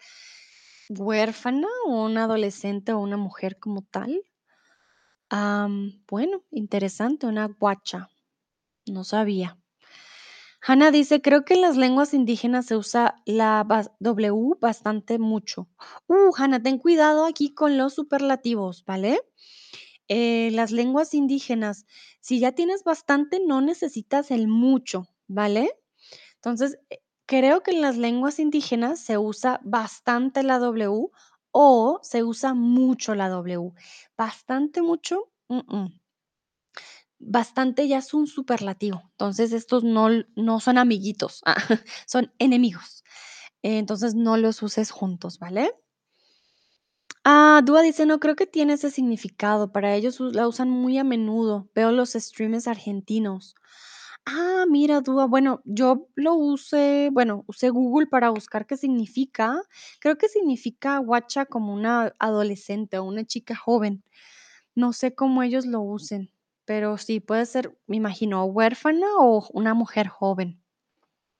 [0.89, 4.21] huérfana o un adolescente o una mujer como tal.
[6.09, 8.09] bueno, interesante, una guacha.
[8.87, 9.57] No sabía.
[10.67, 13.65] Hanna dice, creo que en las lenguas indígenas se usa la
[13.99, 15.67] W bastante mucho.
[16.07, 19.19] Uh, Hanna, ten cuidado aquí con los superlativos, ¿vale?
[20.07, 21.85] Eh, las lenguas indígenas,
[22.21, 25.71] si ya tienes bastante, no necesitas el mucho, ¿vale?
[26.35, 31.09] Entonces, eh, creo que en las lenguas indígenas se usa bastante la W
[31.51, 33.73] o se usa mucho la W.
[34.17, 35.31] Bastante mucho,
[37.19, 39.01] bastante ya es un superlativo.
[39.11, 41.41] Entonces, estos no, no son amiguitos,
[42.07, 43.03] son enemigos.
[43.63, 45.73] Entonces, no los uses juntos, ¿vale?
[47.27, 49.71] Ah, Dúa dice, no creo que tiene ese significado.
[49.71, 51.67] Para ellos la usan muy a menudo.
[51.73, 53.55] Veo los streamers argentinos.
[54.25, 59.61] Ah, mira, Dúa, bueno, yo lo usé, bueno, usé Google para buscar qué significa.
[59.99, 64.03] Creo que significa guacha como una adolescente o una chica joven.
[64.75, 66.31] No sé cómo ellos lo usen,
[66.65, 70.61] pero sí, puede ser, me imagino, huérfana o una mujer joven.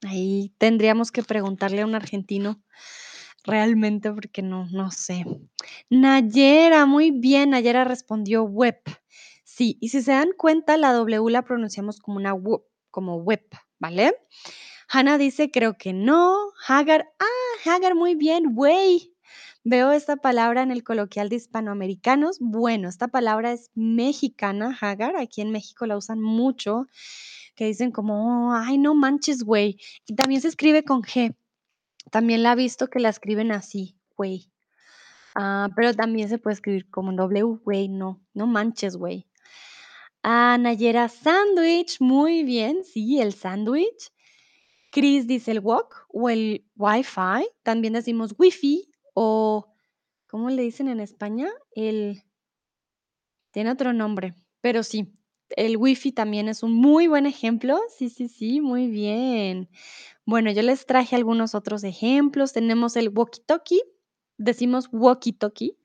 [0.04, 2.62] Ahí tendríamos que preguntarle a un argentino
[3.46, 5.26] realmente porque no, no sé.
[5.90, 8.82] Nayera, muy bien, Nayera respondió web.
[9.44, 13.46] Sí, y si se dan cuenta, la W la pronunciamos como una web, como web,
[13.80, 14.16] ¿vale?
[14.90, 16.36] Hannah dice, creo que no.
[16.68, 19.14] Hagar, ah, Hagar, muy bien, güey.
[19.64, 22.38] Veo esta palabra en el coloquial de hispanoamericanos.
[22.40, 25.16] Bueno, esta palabra es mexicana, Hagar.
[25.18, 26.86] Aquí en México la usan mucho,
[27.56, 29.80] que dicen como, ay, no manches, güey.
[30.06, 31.36] Y también se escribe con G.
[32.12, 34.52] También la he visto que la escriben así, güey.
[35.36, 39.28] Ah, pero también se puede escribir como W, güey, no, no manches, güey.
[40.24, 44.12] Ah, Nayera, sándwich, muy bien, sí, el sándwich.
[44.92, 47.48] Chris dice el wok o el Wi-Fi.
[47.64, 49.68] También decimos Wi-Fi o,
[50.28, 51.50] ¿cómo le dicen en España?
[51.76, 52.24] El,
[53.52, 55.14] tiene otro nombre, pero sí,
[55.50, 57.80] el Wi-Fi también es un muy buen ejemplo.
[57.98, 59.70] Sí, sí, sí, muy bien.
[60.26, 62.54] Bueno, yo les traje algunos otros ejemplos.
[62.54, 63.82] Tenemos el walkie-talkie,
[64.38, 65.78] decimos walkie-talkie.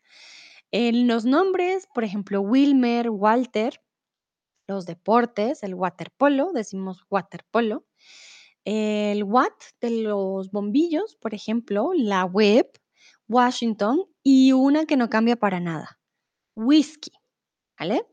[0.73, 3.81] En los nombres, por ejemplo, Wilmer, Walter.
[4.69, 7.87] Los deportes, el waterpolo, decimos waterpolo.
[8.65, 12.71] El watt de los bombillos, por ejemplo, la web,
[13.29, 15.99] Washington y una que no cambia para nada,
[16.57, 17.13] whisky,
[17.79, 18.07] ¿vale?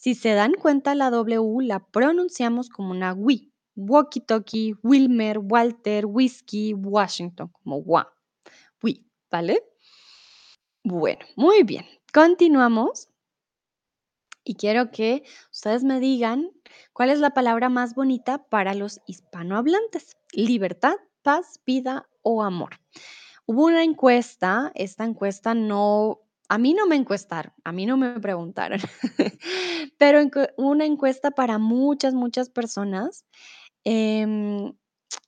[0.00, 3.52] Si se dan cuenta, la W la pronunciamos como una WI.
[3.76, 8.10] Walkie Talkie, Wilmer, Walter, Whiskey, Washington, como WA.
[8.82, 9.62] WI, ¿vale?
[10.82, 11.84] Bueno, muy bien.
[12.14, 13.10] Continuamos.
[14.42, 15.22] Y quiero que
[15.52, 16.50] ustedes me digan
[16.94, 20.16] cuál es la palabra más bonita para los hispanohablantes.
[20.32, 22.80] Libertad, paz, vida o amor.
[23.44, 28.18] Hubo una encuesta, esta encuesta no a mí no me encuestaron, a mí no me
[28.18, 28.80] preguntaron,
[29.98, 30.20] pero
[30.56, 33.24] una encuesta para muchas, muchas personas,
[33.84, 34.74] em,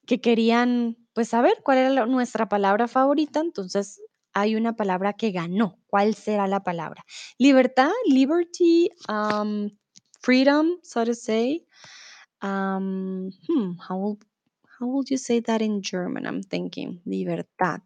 [0.04, 4.00] que querían, pues, saber cuál era nuestra palabra favorita, entonces
[4.34, 7.04] hay una palabra que ganó, ¿cuál será la palabra?
[7.38, 9.70] Libertad, liberty, um,
[10.20, 11.64] freedom, so to say,
[12.42, 14.18] um, hmm, how will
[14.80, 16.26] how would you say that in German?
[16.26, 17.00] I'm thinking.
[17.06, 17.82] Libertad,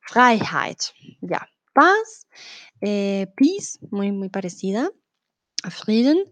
[0.00, 0.92] Freiheit,
[1.22, 1.48] ya,
[1.78, 2.26] paz,
[2.80, 4.90] eh, peace, muy, muy parecida
[5.70, 6.30] Frieden,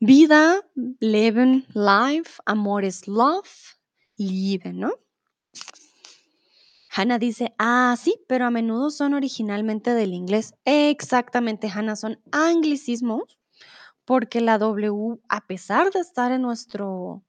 [0.00, 0.62] vida,
[1.00, 3.48] Leben, life, amor es love,
[4.16, 4.92] Liebe, ¿no?
[6.90, 10.54] Hannah dice, ah, sí, pero a menudo son originalmente del inglés.
[10.64, 13.38] Exactamente, Hannah, son anglicismos
[14.04, 17.24] porque la W, a pesar de estar en nuestro,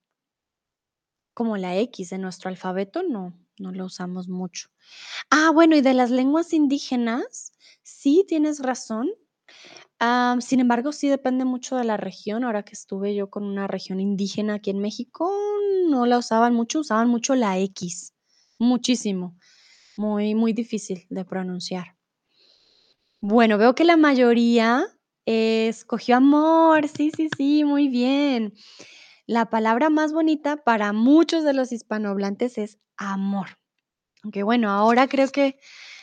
[1.34, 4.70] como la X en nuestro alfabeto, no, no lo usamos mucho.
[5.30, 7.52] Ah, bueno, y de las lenguas indígenas,
[8.00, 9.10] sí tienes razón.
[10.40, 12.44] Sin embargo, sí depende mucho de la región.
[12.44, 15.30] Ahora que estuve yo con una región indígena aquí en México,
[15.88, 18.14] no la usaban mucho, usaban mucho la X,
[18.58, 19.36] muchísimo,
[19.98, 21.96] muy, muy difícil de pronunciar.
[23.20, 24.86] Bueno, veo que la mayoría
[25.26, 26.88] escogió amor.
[26.88, 28.54] Sí, sí, sí, muy bien.
[29.26, 33.58] La palabra más bonita para muchos de los hispanohablantes es amor.
[34.22, 35.58] Aunque bueno, ahora creo que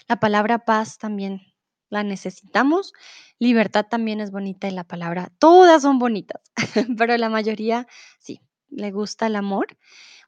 [0.08, 1.42] la palabra paz también
[1.90, 2.94] la necesitamos.
[3.40, 6.42] Libertad también es bonita y la palabra, todas son bonitas,
[6.98, 7.88] pero la mayoría
[8.20, 9.78] sí, le gusta el amor.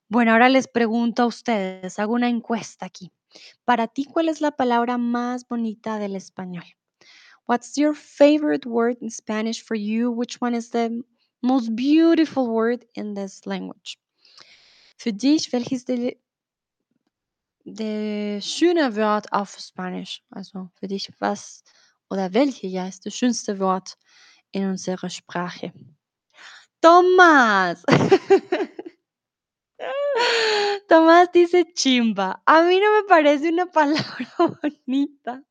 [0.08, 3.12] Bueno, ahora les pregunto a ustedes, hago una encuesta aquí.
[3.64, 6.66] Para ti, ¿cuál es la palabra más bonita del español?
[7.48, 10.12] What's your favorite word in Spanish for you?
[10.12, 11.04] Which one is the
[11.42, 13.98] most beautiful word in this language?
[14.98, 15.86] Für dich, welches
[17.74, 20.22] de, de schöne Wort auf Spanisch?
[20.30, 21.64] Also für dich, was
[22.10, 23.98] oder welche ja ist das schönste Wort
[24.52, 25.74] in unserer Sprache?
[26.82, 27.84] Tomás.
[30.88, 32.42] Tomás dice chimba.
[32.46, 34.28] A mí no me parece una palabra
[34.62, 35.44] bonita.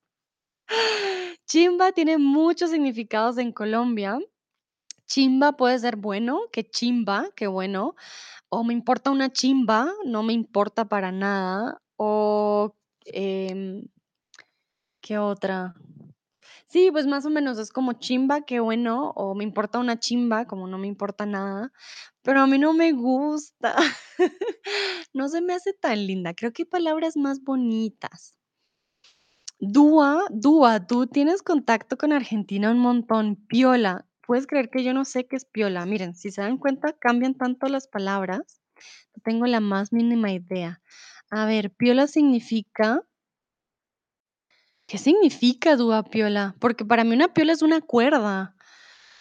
[1.47, 4.19] Chimba tiene muchos significados en Colombia.
[5.07, 7.95] Chimba puede ser bueno, que chimba, qué bueno.
[8.51, 11.81] O me importa una chimba, no me importa para nada.
[11.99, 12.75] O,
[13.07, 13.89] em,
[15.01, 15.75] ¿qué otra?
[16.69, 19.13] Sí, pues más o menos es como chimba, qué bueno.
[19.17, 21.73] O me importa una chimba, como no me importa nada.
[22.23, 23.77] Pero a mí no me gusta.
[25.15, 26.35] No se me hace tan linda.
[26.35, 28.37] Creo que hay palabras más bonitas.
[29.61, 33.37] Dúa, Dúa, tú tienes contacto con Argentina un montón.
[33.49, 35.87] Piola, ¿puedes creer que yo no sé qué es piola?
[35.87, 38.61] Miren, si se dan cuenta, cambian tanto las palabras.
[39.15, 40.81] No tengo la más mínima idea.
[41.31, 43.03] A ver, piola significa.
[44.87, 46.57] ¿Qué significa dúa piola?
[46.59, 48.57] Porque para mí una piola es una cuerda,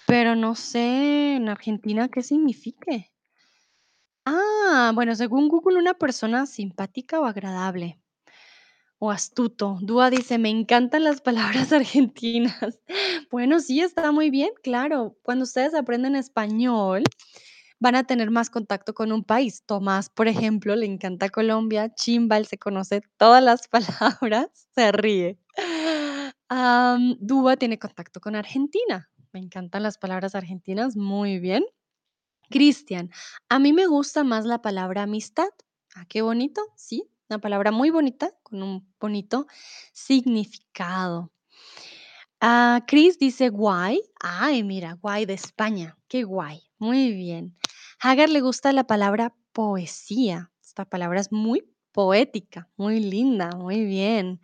[0.07, 3.11] pero no sé en Argentina qué signifique.
[4.25, 7.99] Ah, bueno, según Google, una persona simpática o agradable.
[8.99, 9.77] O astuto.
[9.81, 12.79] Dúa dice: "Me encantan las palabras argentinas".
[13.31, 15.17] Bueno, sí, está muy bien, claro.
[15.23, 17.03] Cuando ustedes aprenden español,
[17.79, 19.63] van a tener más contacto con un país.
[19.65, 21.93] Tomás, por ejemplo, le encanta Colombia.
[21.93, 23.67] Chimba, él se conoce todas las
[24.21, 25.37] palabras, se ríe.
[27.19, 29.09] Dúa tiene contacto con Argentina.
[29.33, 31.65] Me encantan las palabras argentinas, muy bien.
[32.49, 33.11] Cristian,
[33.49, 35.49] a mí me gusta más la palabra amistad.
[35.95, 39.47] Ah, qué bonito, sí, una palabra muy bonita con un bonito
[39.91, 41.31] significado.
[42.39, 43.99] Ah, Chris dice guay.
[44.19, 45.97] Ay, mira, guay de España.
[46.07, 46.61] Qué guay.
[46.77, 47.57] Muy bien.
[47.99, 50.51] Hagar le gusta la palabra poesía.
[50.63, 54.39] Esta palabra es muy poética, muy linda, muy bien.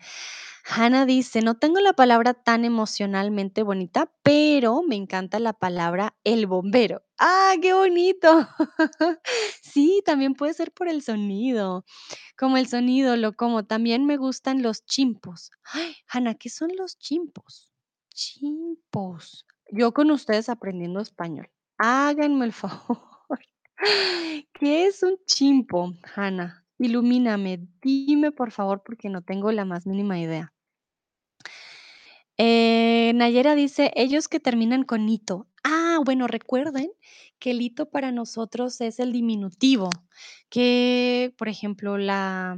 [0.65, 6.47] Hannah dice, no tengo la palabra tan emocionalmente bonita, pero me encanta la palabra el
[6.47, 7.03] bombero.
[7.19, 8.47] ¡Ah, qué bonito!
[9.61, 11.85] Sí, también puede ser por el sonido,
[12.37, 15.51] como el sonido, lo como también me gustan los chimpos.
[15.73, 17.71] Ay, Hannah, ¿qué son los chimpos?
[18.13, 19.45] Chimpos.
[19.71, 21.49] Yo con ustedes aprendiendo español.
[21.79, 23.12] Háganme el favor.
[24.53, 26.65] ¿Qué es un chimpo, Hannah?
[26.79, 30.53] Ilumíname, dime por favor, porque no tengo la más mínima idea.
[32.37, 35.47] Eh, Nayera dice, ellos que terminan con ito.
[35.63, 36.91] Ah, bueno, recuerden
[37.39, 39.89] que el ito para nosotros es el diminutivo,
[40.49, 42.57] que, por ejemplo, la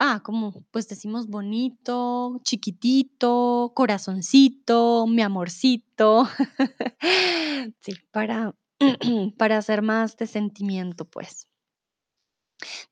[0.00, 6.28] Ah, como, pues decimos bonito, chiquitito, corazoncito, mi amorcito.
[7.80, 8.54] Sí, para
[9.38, 11.48] para hacer más de sentimiento, pues.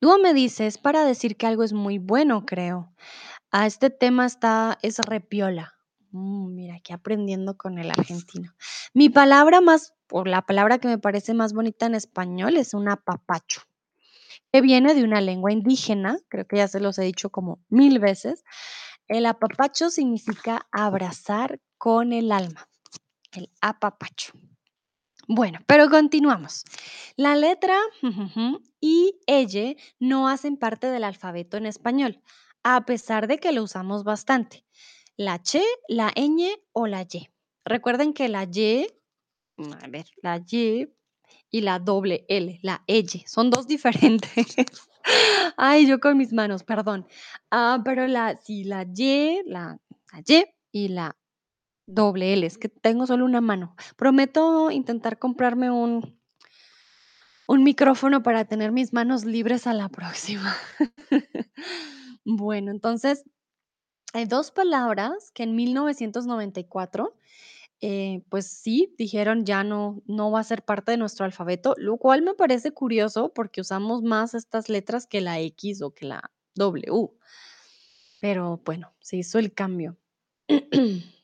[0.00, 2.92] Dúo me dice, es para decir que algo es muy bueno, creo.
[3.50, 5.74] A este tema está, es repiola.
[6.10, 8.54] Mm, mira, aquí aprendiendo con el argentino.
[8.94, 12.88] Mi palabra más, o la palabra que me parece más bonita en español es un
[12.88, 13.62] apapacho,
[14.52, 17.98] que viene de una lengua indígena, creo que ya se los he dicho como mil
[17.98, 18.44] veces.
[19.08, 22.68] El apapacho significa abrazar con el alma,
[23.32, 24.32] el apapacho.
[25.28, 26.64] Bueno, pero continuamos.
[27.16, 27.76] La letra
[28.80, 32.20] y elle no hacen parte del alfabeto en español,
[32.62, 34.64] a pesar de que lo usamos bastante.
[35.16, 37.28] La che, la ñ o la y.
[37.64, 38.86] Recuerden que la y,
[39.56, 40.88] mm, a ver, la y
[41.50, 44.46] y la doble L, la elle, son dos diferentes.
[45.56, 47.06] Ay, yo con mis manos, perdón.
[47.50, 49.78] Ah, pero la, sí, la y, la
[50.26, 51.16] y y la
[51.94, 53.76] Doble L, es que tengo solo una mano.
[53.96, 56.18] Prometo intentar comprarme un
[57.48, 60.54] un micrófono para tener mis manos libres a la próxima.
[62.24, 63.24] Bueno, entonces,
[64.14, 67.16] hay 2 palabras que en 1994,
[67.82, 71.98] eh, pues sí, dijeron: "Ya no no va a ser parte de nuestro alfabeto", lo
[71.98, 76.30] cual me parece curioso, porque usamos más estas letras que la X o que la
[76.56, 77.10] W.
[78.22, 79.98] Pero bueno, se hizo el cambio.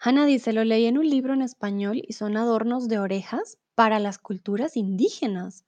[0.00, 3.98] Hanna dice, lo leí en un libro en español y son adornos de orejas para
[3.98, 5.64] las culturas indígenas.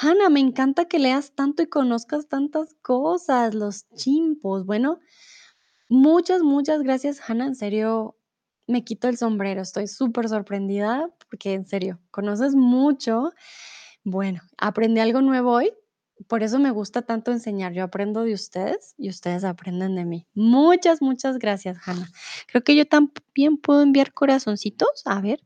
[0.00, 4.64] Hanna, me encanta que leas tanto y conozcas tantas cosas, los chimpos.
[4.64, 5.00] Bueno,
[5.88, 7.46] muchas, muchas gracias, Hanna.
[7.46, 8.16] En serio,
[8.66, 9.62] me quito el sombrero.
[9.62, 13.32] Estoy súper sorprendida porque en serio, conoces mucho.
[14.04, 15.72] Bueno, aprendí algo nuevo hoy.
[16.28, 17.72] Por eso me gusta tanto enseñar.
[17.72, 20.26] Yo aprendo de ustedes y ustedes aprenden de mí.
[20.34, 22.10] Muchas, muchas gracias, Hanna.
[22.46, 25.02] Creo que yo también puedo enviar corazoncitos.
[25.04, 25.40] A ver.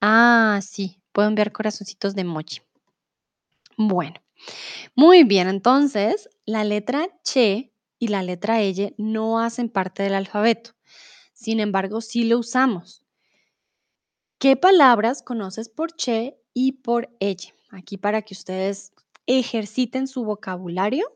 [0.00, 2.60] Ah, sí, puedo enviar corazoncitos de emoji.
[3.76, 4.20] Bueno,
[4.94, 5.48] muy bien.
[5.48, 10.72] Entonces, la letra che y la letra elle no hacen parte del alfabeto.
[11.32, 13.04] Sin embargo, sí lo usamos.
[14.38, 17.54] ¿Qué palabras conoces por che y por elle?
[17.70, 18.92] Aquí para que ustedes
[19.26, 21.06] ejerciten su vocabulario.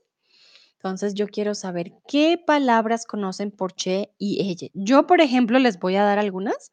[0.74, 4.70] Entonces, yo quiero saber qué palabras conocen por che y elle.
[4.74, 6.70] Yo, por ejemplo, les voy a dar algunas.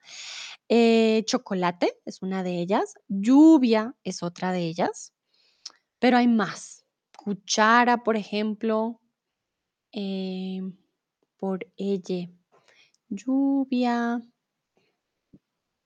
[0.70, 2.96] Eh, chocolate es una de ellas.
[3.08, 5.14] Lluvia es otra de ellas.
[6.00, 6.86] Pero hay más.
[7.18, 9.02] Cuchara, por ejemplo,
[9.92, 10.62] eh,
[11.38, 12.32] por elle.
[13.10, 14.22] Lluvia.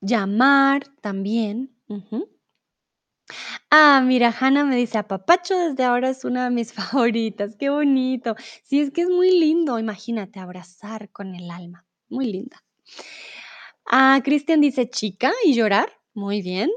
[0.02, 1.74] Llamar también.
[3.72, 7.56] Ah, mira, Hannah me dice, apapacho desde ahora es una de mis favoritas.
[7.58, 8.36] Qué bonito.
[8.64, 9.80] Sí, es que es muy lindo.
[9.80, 11.86] Imagínate, abrazar con el alma.
[12.10, 12.64] Muy linda.
[13.86, 15.92] Ah, Cristian dice, chica y llorar.
[16.14, 16.70] Muy bien.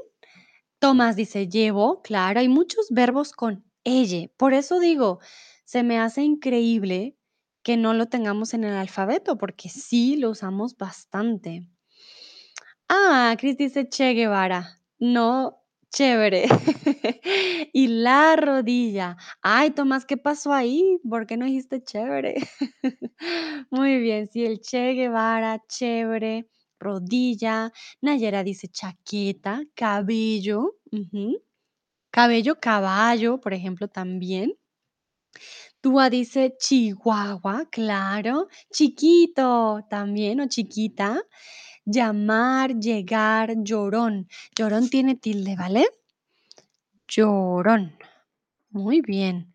[0.79, 2.01] Tomás dice, llevo.
[2.01, 4.31] Claro, hay muchos verbos con elle.
[4.37, 5.19] Por eso digo,
[5.65, 7.17] se me hace increíble
[7.63, 11.67] que no lo tengamos en el alfabeto, porque sí lo usamos bastante.
[12.89, 14.81] Ah, Cris dice Che Guevara.
[14.99, 15.62] No,
[15.93, 16.47] chévere.
[17.75, 19.17] Y la rodilla.
[19.41, 20.99] Ay, Tomás, ¿qué pasó ahí?
[21.09, 22.35] ¿Por qué no dijiste chévere?
[23.71, 26.47] Muy bien, sí, el Che Guevara, chévere,
[26.79, 27.71] rodilla.
[28.01, 30.75] Nayera dice chaqueta, cabello.
[32.11, 34.53] Cabello, caballo, por ejemplo, también.
[35.83, 38.47] Dúa dice chihuahua, claro.
[38.71, 41.21] Chiquito también o chiquita.
[41.85, 44.27] Llamar, llegar, llorón.
[44.55, 45.87] Llorón tiene tilde, ¿vale?
[47.07, 47.97] Llorón.
[48.69, 49.53] Muy bien.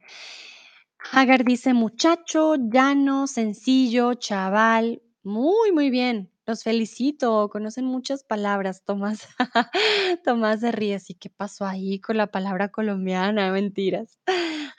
[1.12, 5.02] Hagar dice muchacho, llano, sencillo, chaval.
[5.22, 6.30] Muy, muy bien.
[6.48, 7.50] Los felicito.
[7.50, 9.28] Conocen muchas palabras, Tomás.
[10.24, 10.98] Tomás se ríe.
[11.06, 13.52] ¿Y qué pasó ahí con la palabra colombiana?
[13.52, 14.18] Mentiras.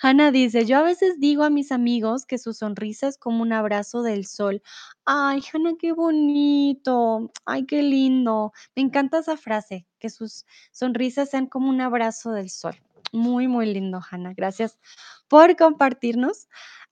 [0.02, 3.54] Hanna dice, yo a veces digo a mis amigos que su sonrisa es como un
[3.54, 4.64] abrazo del sol.
[5.06, 7.32] Ay, Hanna, qué bonito.
[7.46, 8.52] Ay, qué lindo.
[8.76, 12.82] Me encanta esa frase, que sus sonrisas sean como un abrazo del sol.
[13.14, 14.34] Muy, muy lindo, Hanna.
[14.36, 14.80] Gracias
[15.28, 16.48] por compartirnos.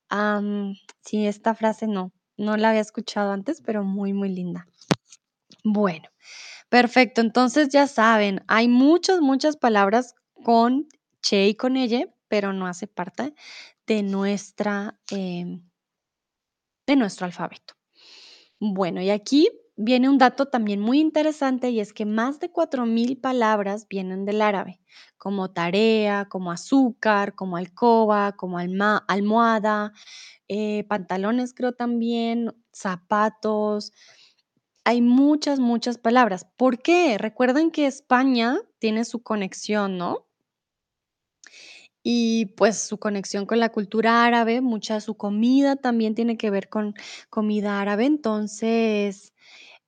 [0.09, 4.67] Am, sí, esta frase no, no la había escuchado antes, pero muy, muy linda.
[5.63, 6.09] Bueno,
[6.69, 7.21] perfecto.
[7.21, 10.87] Entonces ya saben, hay muchas, muchas palabras con
[11.21, 13.33] che y con elle, pero no hace parte
[13.87, 15.63] de nuestra, em,
[16.87, 17.75] de nuestro alfabeto.
[18.59, 23.17] Bueno, y aquí viene un dato también muy interesante y es que más de 4.000
[23.19, 24.81] palabras vienen del árabe,
[25.17, 29.93] como tarea, como azúcar, como alcoba, como almohada,
[30.47, 33.93] eh, pantalones creo también, zapatos.
[34.83, 36.47] Hay muchas, muchas palabras.
[36.57, 37.17] ¿Por qué?
[37.17, 40.27] Recuerden que España tiene su conexión, ¿no?
[42.09, 46.69] y pues su conexión con la cultura árabe, mucha su comida también tiene que ver
[46.69, 46.95] con
[47.29, 48.05] comida árabe.
[48.05, 49.33] Entonces,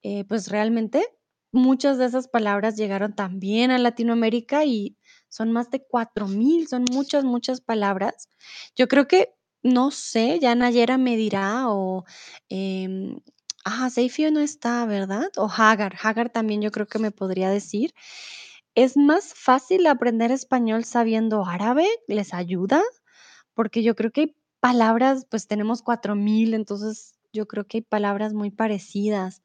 [0.04, 1.06] eh, pues realmente
[1.52, 4.98] muchas de esas palabras llegaron también a Latinoamérica y
[5.30, 8.30] son más de 4000, son muchas, muchas palabras.
[8.76, 9.34] Yo creo que,
[9.64, 12.06] no sé, ya Nayera me dirá o,
[12.50, 13.20] em,
[13.66, 15.30] ah, Seifio no está, ¿verdad?
[15.38, 17.94] O Hagar, Hagar también yo creo que me podría decir.
[18.76, 21.88] ¿Es más fácil aprender español sabiendo árabe?
[22.08, 22.82] ¿Les ayuda?
[23.56, 28.34] Porque yo creo que hay palabras, pues tenemos 4000, entonces yo creo que hay palabras
[28.34, 29.44] muy parecidas.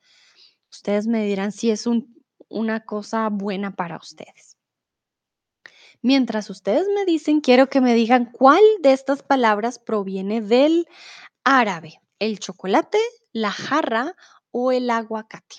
[0.75, 2.15] Ustedes me dirán si es un
[2.49, 4.57] una cosa buena para ustedes.
[6.03, 10.87] Mientras ustedes me dicen, quiero que me digan cuál de estas palabras proviene del
[11.45, 12.99] árabe, el chocolate,
[13.33, 14.15] la jarra
[14.51, 15.57] o el aguacate.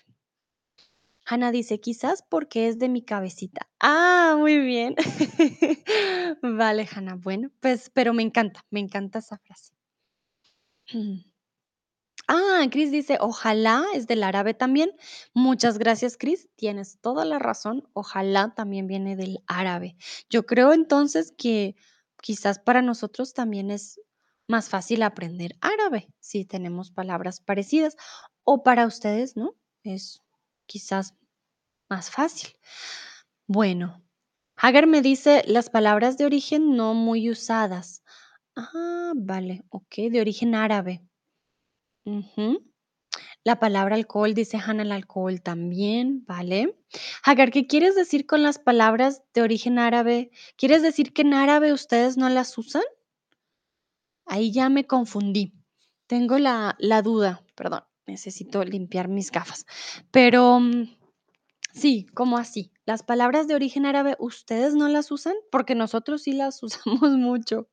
[1.26, 3.68] Hanna dice, quizás porque es de mi cabecita.
[3.80, 4.96] Ah, muy bien.
[6.44, 7.16] Vale, Hanna.
[7.16, 9.74] Bueno, pues, pero me encanta, me encanta esa frase.
[12.28, 14.92] Ah, Chris dice, ojalá es del árabe también.
[15.34, 16.50] Muchas gracias, Chris.
[16.56, 17.88] Tienes toda la razón.
[17.94, 19.96] Ojalá también viene del árabe.
[20.30, 21.76] Yo creo entonces que
[22.22, 24.02] quizás para nosotros también es
[24.48, 27.96] más fácil aprender árabe si tenemos palabras parecidas
[28.44, 29.56] o para ustedes, ¿no?
[29.84, 30.22] Es
[30.66, 31.14] quizás
[31.90, 32.50] más fácil.
[33.48, 34.06] Bueno,
[34.58, 38.04] Hagar me dice las palabras de origen no muy usadas.
[38.56, 41.02] Ah, vale, ok, de origen árabe.
[43.44, 46.78] La palabra alcohol, dice Hannah, el alcohol también, ¿vale?
[47.24, 50.32] Hagar, ¿qué quieres decir con las palabras de origen árabe?
[50.58, 52.84] ¿Quieres decir que en árabe ustedes no las usan?
[54.26, 55.54] Ahí ya me confundí.
[56.08, 59.66] Tengo la, la duda, perdón, necesito limpiar mis gafas.
[60.12, 60.96] Pero mm,
[61.74, 62.72] sí, ¿cómo así?
[62.86, 65.36] Las palabras de origen árabe, ¿ustedes no las usan?
[65.52, 67.68] Porque nosotros sí las usamos mucho.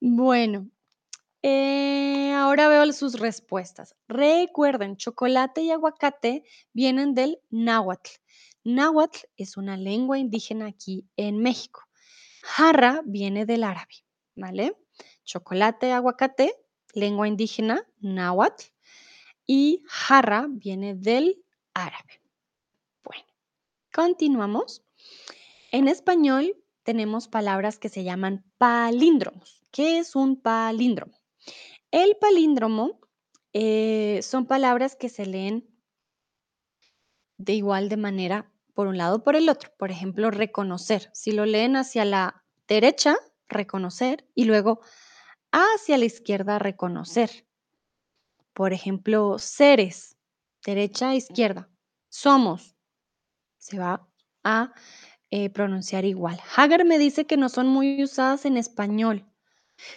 [0.00, 0.70] Bueno,
[1.42, 3.96] eh, ahora veo sus respuestas.
[4.08, 8.10] Recuerden, chocolate y aguacate vienen del náhuatl.
[8.64, 11.82] Náhuatl es una lengua indígena aquí en México.
[12.42, 14.04] Jarra viene del árabe,
[14.36, 14.76] ¿vale?
[15.24, 16.54] Chocolate, aguacate,
[16.94, 18.66] lengua indígena, náhuatl.
[19.46, 21.42] Y jarra viene del
[21.74, 22.20] árabe.
[23.02, 23.24] Bueno,
[23.92, 24.84] continuamos.
[25.72, 29.64] En español tenemos palabras que se llaman palíndromos.
[29.72, 31.21] ¿Qué es un palíndromo?
[31.92, 32.98] El palíndromo
[33.52, 35.68] eh, son palabras que se leen
[37.36, 39.70] de igual de manera por un lado o por el otro.
[39.76, 41.10] Por ejemplo, reconocer.
[41.12, 43.16] Si lo leen hacia la derecha,
[43.46, 44.80] reconocer, y luego
[45.50, 47.46] hacia la izquierda, reconocer.
[48.54, 50.16] Por ejemplo, seres,
[50.64, 51.68] derecha, izquierda.
[52.08, 52.74] Somos,
[53.58, 54.08] se va
[54.44, 54.72] a
[55.30, 56.40] eh, pronunciar igual.
[56.56, 59.26] Hagar me dice que no son muy usadas en español.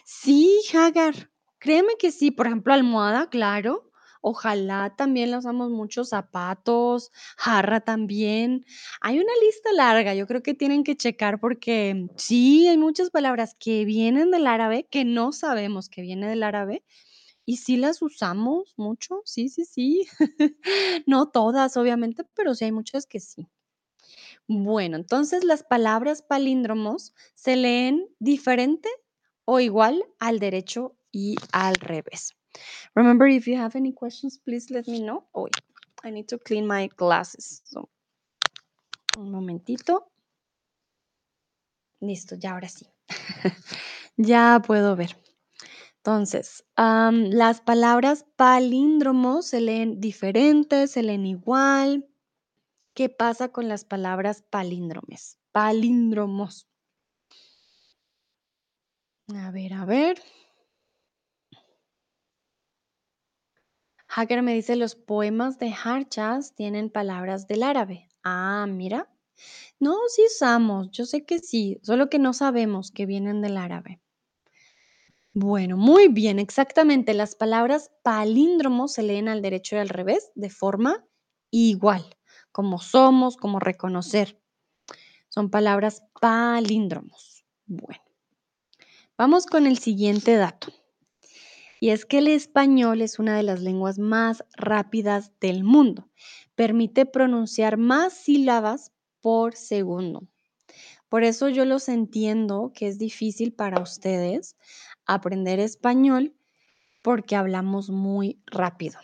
[0.03, 1.31] Sí, Hagar,
[1.65, 2.29] créeme que sí.
[2.29, 3.89] Por ejemplo, almohada, claro.
[4.21, 8.65] Ojalá también la usamos mucho, zapatos, jarra también.
[9.01, 13.55] Hay una lista larga, yo creo que tienen que checar porque sí, hay muchas palabras
[13.59, 16.83] que vienen del árabe, que no sabemos que viene del árabe,
[17.45, 20.07] y sí las usamos mucho, sí, sí, sí.
[21.07, 23.47] No todas, obviamente, pero sí hay muchas que sí.
[24.47, 28.89] Bueno, entonces las palabras palíndromos se leen diferente
[29.45, 32.35] o igual al derecho y al revés.
[32.93, 35.25] Remember, if you have any questions, please let me know.
[35.33, 35.47] Oh,
[36.03, 37.63] I need to clean my glasses.
[39.17, 40.11] Un momentito.
[42.01, 42.85] Listo, ya ahora sí.
[44.17, 45.15] ya puedo ver.
[45.97, 52.05] Entonces, las palabras palíndromos se leen diferentes, se leen igual.
[52.93, 55.39] ¿Qué pasa con las palabras palíndromes?
[55.53, 56.67] Palíndromos.
[59.33, 60.21] A ver, a ver.
[64.15, 68.07] Hacker me dice, los poemas de Harchas tienen palabras del árabe.
[68.23, 69.09] Ah, mira.
[69.77, 73.99] No, sí usamos, yo sé que sí, solo que no sabemos que vienen del árabe.
[75.33, 77.13] Bueno, muy bien, exactamente.
[77.13, 81.05] Las palabras palíndromos se leen al derecho y al revés de forma
[81.51, 82.05] igual,
[82.53, 84.41] como somos, como reconocer.
[85.27, 87.43] Son palabras palíndromos.
[87.65, 88.01] Bueno,
[89.17, 90.71] vamos con el siguiente dato.
[91.79, 96.09] Y es que el español es una de las lenguas más rápidas del mundo.
[96.55, 100.27] Permite pronunciar más sílabas por segundo.
[101.09, 104.55] Por eso yo los entiendo que es difícil para ustedes
[105.05, 106.33] aprender español
[107.01, 108.99] porque hablamos muy rápido.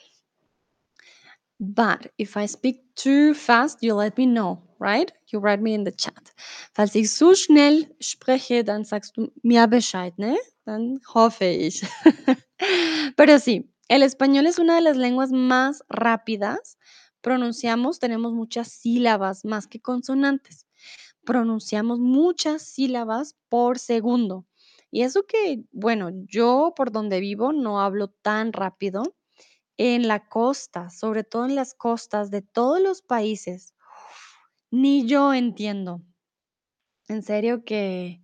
[1.60, 5.12] But if I speak too fast, you let me know, right?
[5.28, 6.34] You write me in the chat.
[6.74, 10.36] Falls ich zu schnell spreche, dann sagst du mir Bescheid, ne?
[11.39, 11.82] Ich.
[13.16, 16.78] Pero sí, el español es una de las lenguas más rápidas.
[17.22, 20.68] Pronunciamos, tenemos muchas sílabas más que consonantes.
[21.26, 24.45] Pronunciamos muchas sílabas por segundo.
[24.91, 29.16] Y eso que, bueno, yo por donde vivo no hablo tan rápido.
[29.78, 33.74] En la costa, sobre todo en las costas de todos los países,
[34.72, 36.01] ni yo entiendo.
[37.07, 38.22] En serio que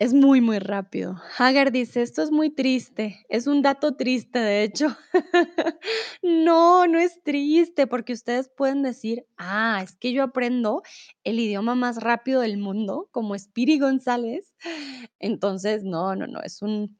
[0.00, 1.20] es muy, muy rápido.
[1.36, 3.26] Hagar dice, esto es muy triste.
[3.28, 4.96] Es un dato triste, de hecho.
[6.22, 10.82] no, no es triste, porque ustedes pueden decir, ah, es que yo aprendo
[11.22, 14.54] el idioma más rápido del mundo, como Spiri González.
[15.18, 16.98] Entonces, no, no, no, es un,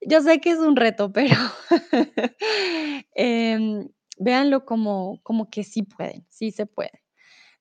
[0.00, 1.34] yo sé que es un reto, pero
[3.16, 7.02] em, véanlo como, como que sí pueden, sí se puede.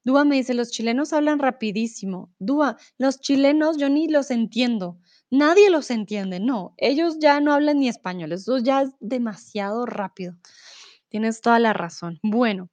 [0.07, 2.33] Dúa me dice, los chilenos hablan rapidísimo.
[2.39, 4.97] Dúa, los chilenos yo ni los entiendo.
[5.29, 6.73] Nadie los entiende, no.
[6.77, 10.37] Ellos ya no hablan ni español, eso ya es demasiado rápido.
[11.09, 12.19] Tienes toda la razón.
[12.23, 12.69] Bueno,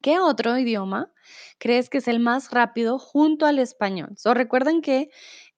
[0.00, 1.12] ¿qué otro idioma
[1.58, 4.14] crees que es el más rápido junto al español?
[4.16, 5.10] So, recuerden que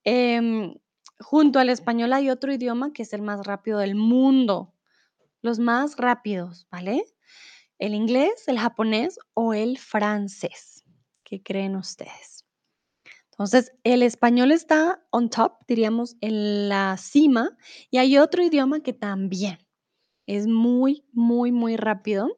[0.03, 0.73] em,
[1.21, 4.73] junto al español hay otro idioma que es el más rápido del mundo.
[5.41, 7.05] Los más rápidos, ¿vale?
[7.77, 10.78] El inglés, el japonés o el francés.
[11.29, 12.43] ¿Qué creen ustedes?
[13.29, 17.55] Entonces, el español está on top, diríamos, en la cima,
[17.91, 19.59] y hay otro idioma que también
[20.25, 22.35] es muy, muy, muy rápido.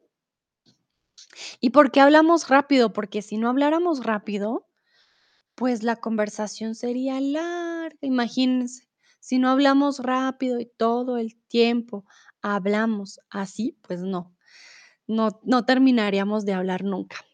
[1.58, 2.92] ¿Y por qué hablamos rápido?
[2.92, 4.68] Porque si no habláramos rápido,
[5.54, 7.96] pues la conversación sería larga.
[8.02, 8.90] Imagínense,
[9.20, 12.04] si no hablamos rápido y todo el tiempo
[12.42, 14.36] hablamos así, pues no,
[15.06, 17.24] no, no terminaríamos de hablar nunca.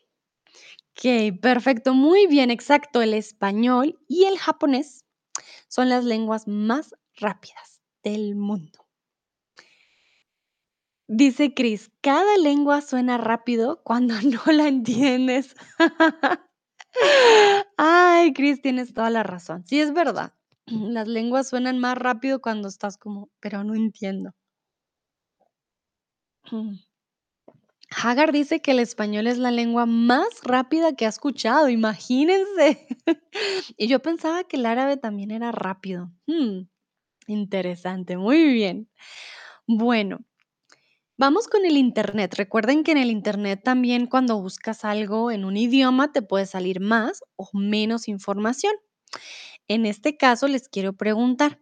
[0.99, 3.03] Ok, perfecto, muy bien, exacto.
[3.03, 5.05] El español y el japonés
[5.69, 8.87] son las lenguas más rápidas del mundo.
[11.07, 15.55] Dice Chris, cada lengua suena rápido cuando no la entiendes.
[17.77, 19.65] Ay, Chris, tienes toda la razón.
[19.67, 20.33] Sí, es verdad.
[20.67, 24.33] Las lenguas suenan más rápido cuando estás como, pero no entiendo.
[27.91, 32.87] Hagar dice que el español es la lengua más rápida que ha escuchado, imagínense.
[33.79, 36.11] y yo pensaba que el árabe también era rápido.
[36.27, 36.69] Hmm,
[37.27, 38.91] interesante, muy bien.
[39.67, 40.21] Bueno,
[41.19, 42.35] vamos con el Internet.
[42.37, 46.81] Recuerden que en el Internet también cuando buscas algo en un idioma te puede salir
[46.81, 48.75] más o menos información.
[49.69, 51.61] En este caso les quiero preguntar,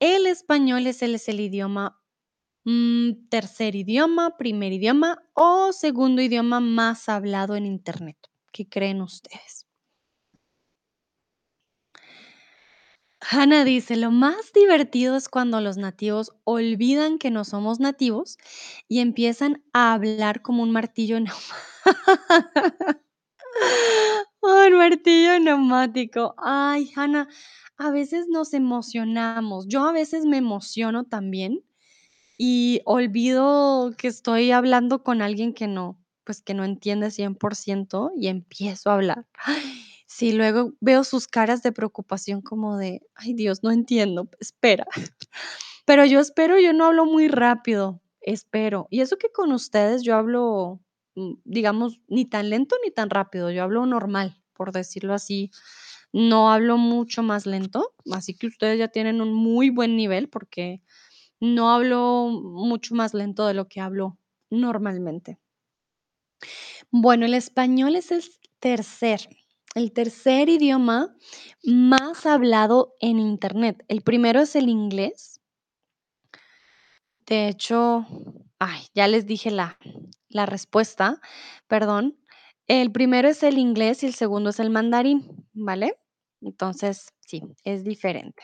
[0.00, 2.01] ¿el español es el, es el idioma
[2.64, 8.16] mm, tercer idioma, primer idioma o segundo idioma más hablado en Internet?
[8.52, 9.66] ¿Qué creen ustedes?
[13.20, 18.36] Hanna dice, lo más divertido es cuando los nativos olvidan que no somos nativos
[18.88, 21.54] y empiezan a hablar como un martillo neumático.
[24.42, 26.34] un martillo neumático.
[26.36, 27.28] Ay, Hanna,
[27.76, 29.66] a veces nos emocionamos.
[29.68, 31.64] Yo a veces me emociono también
[32.38, 38.28] y olvido que estoy hablando con alguien que no, pues que no entiende 100% y
[38.28, 39.26] empiezo a hablar.
[40.08, 44.86] Sí, luego veo sus caras de preocupación como de, ay Dios, no entiendo, espera.
[45.86, 48.88] Pero yo espero, yo no hablo muy rápido, espero.
[48.90, 50.80] Y eso que con ustedes yo hablo,
[51.16, 55.50] mm, digamos, ni tan lento ni tan rápido, yo hablo normal, por decirlo así.
[56.12, 60.82] No hablo mucho más lento, así que ustedes ya tienen un muy buen nivel porque
[61.42, 64.18] no hablo mucho más lento de lo que hablo
[64.50, 65.38] normalmente.
[66.90, 68.22] Bueno, el español es el
[68.60, 69.28] tercer,
[69.74, 71.14] el tercer idioma
[71.64, 73.84] más hablado en Internet.
[73.88, 75.40] El primero es el inglés.
[77.26, 78.06] De hecho,
[78.58, 79.78] ay, ya les dije la,
[80.28, 81.20] la respuesta,
[81.68, 82.18] perdón.
[82.68, 85.98] El primero es el inglés y el segundo es el mandarín, ¿vale?
[86.40, 88.42] Entonces, sí, es diferente.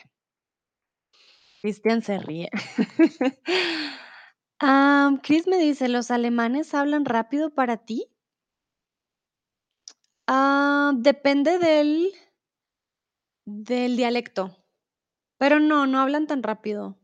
[1.61, 2.49] Cristian se ríe.
[4.61, 8.09] Ah, Chris me dice, ¿los alemanes hablan rápido para ti?
[10.27, 12.13] Ah, depende del
[13.45, 14.55] del dialecto,
[15.37, 16.97] pero no, no hablan tan rápido.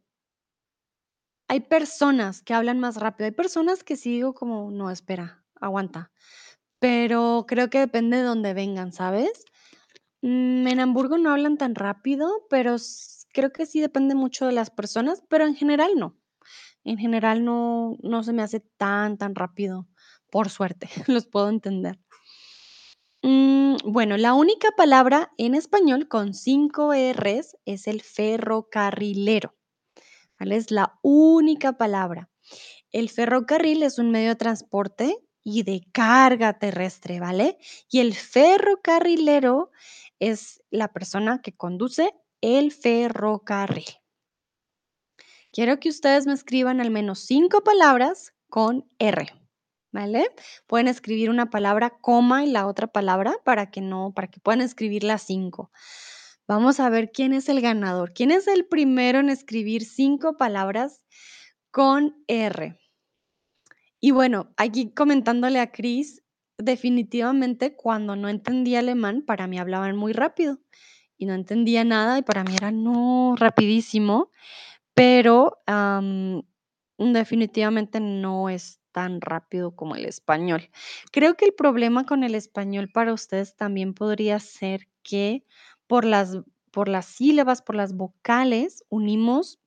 [1.47, 6.12] Hay personas que hablan más rápido, hay personas que sí digo como, no, espera, aguanta,
[6.80, 9.45] pero creo que depende de dónde vengan, ¿sabes?
[10.22, 12.78] Mm, en Hamburgo no hablan tan rápido, pero
[13.36, 16.17] creo que sí depende mucho de las personas, pero en general no.
[16.83, 19.88] En general no no se me hace tan, tan rápido,
[20.31, 21.99] por suerte, los puedo entender.
[23.21, 29.55] Mm, bueno, la única palabra en español con 5 Rs es el ferrocarrilero,
[30.39, 30.55] ¿vale?
[30.55, 32.29] Es la única palabra.
[32.91, 37.57] El ferrocarril es un medio de transporte y de carga terrestre, ¿vale?
[37.89, 39.71] Y el ferrocarrilero
[40.19, 42.13] es la persona que conduce
[42.45, 43.85] el ferrocarril.
[45.51, 49.25] Quiero que ustedes me escriban al menos cinco palabras con R,
[49.91, 50.27] ¿vale?
[50.67, 54.61] Pueden escribir una palabra, coma y la otra palabra para que no, para que puedan
[54.61, 55.71] escribir las cinco.
[56.47, 58.13] Vamos a ver quién es el ganador.
[58.13, 61.01] ¿Quién es el primero en escribir cinco palabras
[61.71, 62.77] con R?
[63.99, 66.21] Y bueno, aquí comentándole a Cris,
[66.59, 70.59] definitivamente cuando no entendía alemán, para mí hablaban muy rápido
[71.18, 74.32] y no entendía nada y para mí era no, rapidísimo,
[74.93, 76.43] pero am,
[76.97, 80.70] definitivamente no es tan rápido como el español.
[81.11, 85.45] Creo que el problema con el español para ustedes también podría ser que
[85.88, 86.38] por las,
[86.72, 89.59] por las sílabas, por las vocales, unimos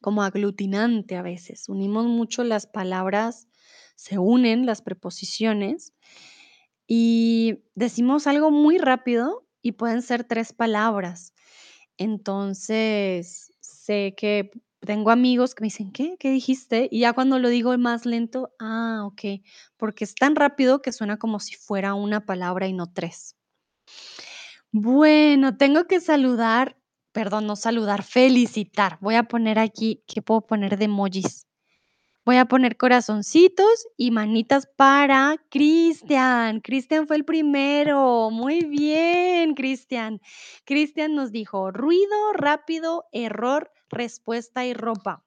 [0.00, 3.48] como aglutinante a veces, unimos mucho las palabras,
[3.94, 5.92] se unen las preposiciones
[6.86, 11.34] y decimos algo muy rápido y pueden ser tres palabras.
[11.98, 14.50] Entonces, sé que
[14.80, 16.16] tengo amigos que me dicen: "¿Qué?
[16.18, 16.88] ¿Qué dijiste?".
[16.92, 19.44] Y ya cuando lo digo más lento, ah, okey,
[19.78, 23.36] porque es tan rápido que suena como si fuera una palabra y no 3.
[24.74, 26.78] Bueno, tengo que saludar,
[27.12, 28.96] perdón, no saludar, felicitar.
[29.02, 31.46] Voy a poner aquí, ¿qué puedo poner de emojis?
[32.24, 36.60] Voy a poner corazoncitos y manitas para Cristian.
[36.60, 38.30] Cristian fue el primero.
[38.30, 40.20] Muy bien, Cristian.
[40.64, 45.24] Cristian nos dijo ruido, rápido, error, respuesta y ropa.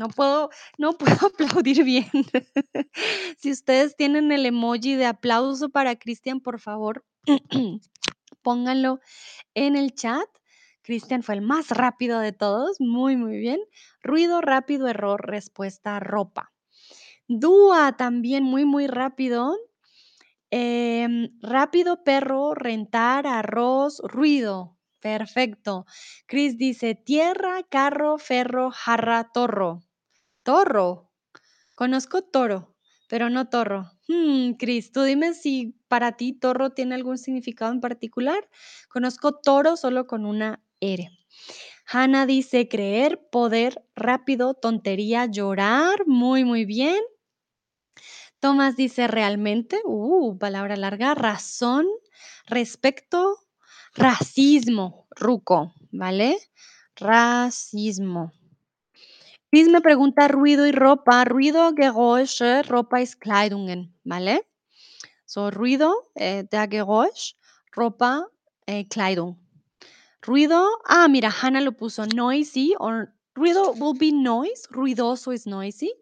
[0.00, 0.48] No puedo,
[0.78, 2.08] no puedo aplaudir bien.
[3.38, 7.04] si ustedes tienen el emoji de aplauso para Cristian, por favor,
[8.42, 9.00] pónganlo
[9.52, 10.26] en el chat.
[10.82, 12.76] Cristian fue el más rápido de todos.
[12.80, 13.60] Muy, muy bien.
[14.02, 16.52] Ruido, rápido, error, respuesta, ropa.
[17.28, 19.56] Dúa también muy, muy rápido.
[20.50, 24.76] Em, rápido, perro, rentar, arroz, ruido.
[25.00, 25.86] Perfecto.
[26.26, 29.82] Chris dice tierra, carro, ferro, jarra, torro.
[30.44, 31.10] Torro.
[31.74, 32.74] Conozco toro,
[33.08, 33.90] pero no torro.
[34.08, 38.48] Hmm, Cris, tú dime si para ti torro tiene algún significado en particular.
[38.88, 41.08] Conozco toro solo con una R.
[41.86, 46.06] Hanna dice creer, poder, rápido, tontería, llorar.
[46.06, 47.00] Muy, muy bien.
[48.40, 51.86] Tomás dice realmente, uh, palabra larga, razón,
[52.46, 53.36] respecto,
[53.94, 56.38] racismo, ruco, ¿vale?
[56.96, 58.32] Racismo.
[59.52, 61.24] Chris me pregunta ruido y ropa.
[61.24, 64.48] Ruido, Geräusche, ropa es Kleidungen, ¿vale?
[65.26, 66.70] So, ruido, eh, der
[67.72, 68.26] ropa,
[68.66, 69.41] eh, Kleidung.
[70.24, 75.92] Ruido, ah, mira, Hannah lo puso noisy, or ruido will be noise, ruidoso es noisy,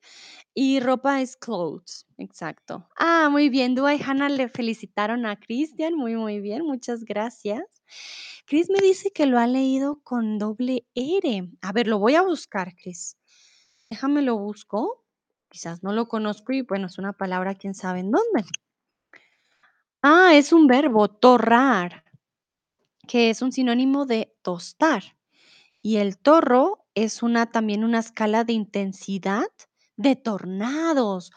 [0.52, 2.86] y ropa es clothes, exacto.
[2.98, 7.62] Ah, muy bien, Dua y Hannah le felicitaron a Christian, muy, muy bien, muchas gracias.
[8.46, 11.48] Chris me dice que lo ha leído con doble R.
[11.62, 13.16] A ver, lo voy a buscar, Chris.
[13.88, 15.02] Déjame lo busco.
[15.48, 18.44] Quizás no lo conozco y bueno, es una palabra, quién sabe en dónde.
[20.02, 22.04] Ah, es un verbo, torrar,
[23.10, 25.02] que es un sinónimo de tostar.
[25.82, 29.48] Y el torro es una también una escala de intensidad
[29.96, 31.32] de tornados.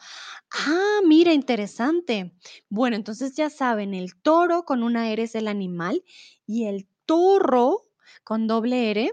[0.52, 2.38] Ah, mira, interesante.
[2.70, 6.04] Bueno, entonces ya saben, el toro con una R es el animal
[6.46, 7.88] y el torro
[8.24, 9.12] con doble R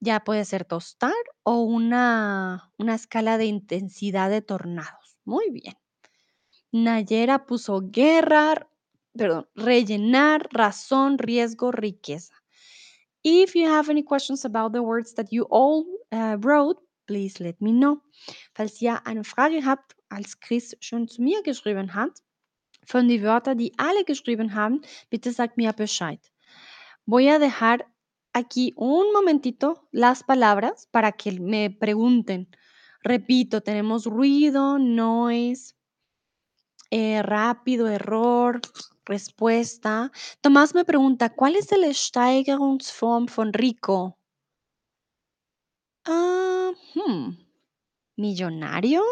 [0.00, 1.14] ya puede ser tostar
[1.44, 5.16] o una, una escala de intensidad de tornados.
[5.24, 5.76] Muy bien.
[6.72, 8.68] Nayera puso guerra,
[9.16, 12.34] perdón, rellenar, razón, riesgo, riqueza.
[13.22, 17.60] If you have any questions about the words that you all uh, wrote, please let
[17.60, 18.02] me know.
[18.54, 22.22] Falls ihr eine Frage habt, als Chris schon zu mir geschrieben hat,
[22.86, 26.20] von den Wörtern, die alle geschrieben haben, bitte sagt mir Bescheid.
[27.06, 27.86] Voy a dejar
[28.32, 32.48] aquí un momentito las palabras para que me pregunten.
[33.02, 35.74] Repito, tenemos ruido, noise,
[36.96, 38.60] eh, rápido, error,
[39.04, 40.12] respuesta.
[40.40, 44.18] Tomás me pregunta, ¿cuál es el Steigerungsform von rico?
[46.06, 47.36] Ah, hmm,
[48.16, 49.02] ¿millonario?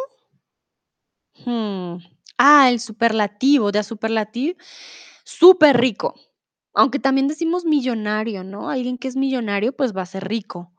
[1.45, 1.99] Hmm,
[2.39, 4.57] Ah, el superlativo, de superlativo,
[5.25, 6.15] súper rico.
[6.75, 8.71] Aunque también decimos millonario, ¿no?
[8.71, 10.73] Alguien que es millonario, pues va a ser rico.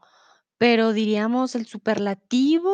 [0.58, 2.74] Pero diríamos el superlativo,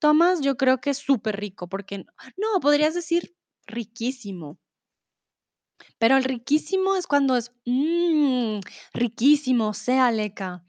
[0.00, 1.98] Tomás, yo creo que es súper rico, porque
[2.38, 3.34] no, podrías decir
[3.70, 4.58] riquísimo.
[5.98, 8.60] Pero el riquísimo es cuando es, mm,
[8.94, 10.64] riquísimo, sea leca.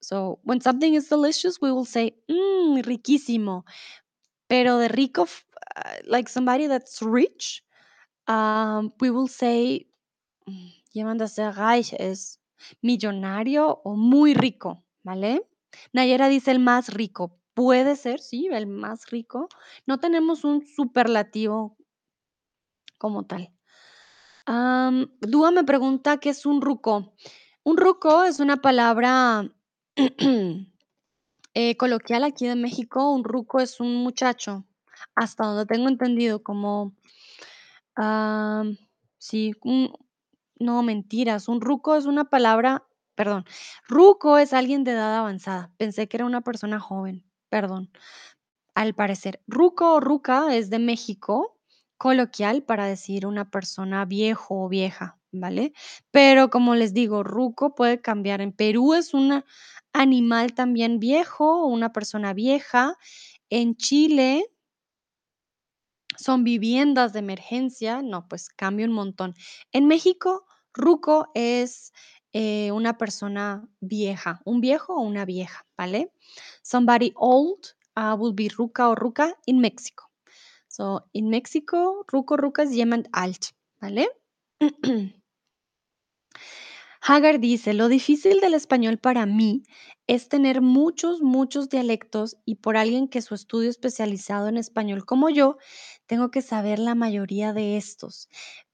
[0.00, 3.64] So, when something is delicious, we will say, mm, riquísimo.
[4.48, 7.62] Pero de rico, uh, like somebody that's rich,
[8.26, 9.86] um, we will say,
[10.46, 11.94] mm, jemand, dass sehr reich
[12.82, 15.48] millonario o muy rico, ¿vale?
[15.92, 17.38] Nayera dice el más rico.
[17.54, 19.48] Puede ser, sí, el más rico.
[19.86, 21.77] No tenemos un superlativo
[22.98, 23.52] como tal.
[24.46, 27.14] Am, Dúa me pregunta qué es un ruco.
[27.64, 29.50] Un ruco es una palabra
[31.54, 33.12] eh, coloquial aquí de México.
[33.12, 34.64] Un ruco es un muchacho,
[35.14, 36.94] hasta donde tengo entendido, como,
[39.18, 39.92] sí, un-
[40.58, 41.48] no mentiras.
[41.48, 42.84] Un ruco es una palabra,
[43.14, 43.44] perdón,
[43.88, 45.72] ruco es alguien de edad avanzada.
[45.78, 47.90] Pensé que era una persona joven, perdón.
[48.74, 51.57] Al parecer, ruco o ruca es de México,
[51.98, 55.72] coloquial para decir una persona viejo o vieja, ¿vale?
[56.10, 58.40] Pero como les digo, ruco puede cambiar.
[58.40, 59.44] En Perú es un
[59.92, 62.96] animal también viejo o una persona vieja.
[63.50, 64.46] En Chile
[66.16, 68.02] son viviendas de emergencia.
[68.02, 69.34] No, pues cambia un montón.
[69.72, 71.92] En México, ruco es
[72.32, 76.12] eh, una persona vieja, un viejo o una vieja, ¿vale?
[76.62, 77.58] Somebody old
[78.18, 80.07] will be ruca o ruca in Mexico.
[80.78, 83.46] So, in Mexico, ruco, ruca es jemand alt,
[83.80, 84.08] ¿vale?
[87.02, 89.64] Hagar dice, lo difícil del español para mí
[90.06, 95.30] es tener muchos, muchos dialectos y por alguien que su estudio especializado en español como
[95.30, 95.56] yo,
[96.06, 98.28] tengo que saber la mayoría de estos.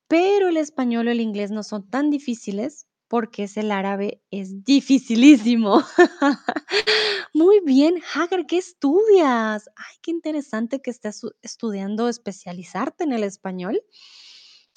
[0.06, 4.64] Pero el español o el inglés no son tan difíciles porque es el árabe, es
[4.64, 5.84] dificilísimo.
[7.32, 9.70] Muy bien, Hagar, ¿qué estudias?
[9.76, 13.80] Ay, qué interesante que estés estudiando especializarte en el español.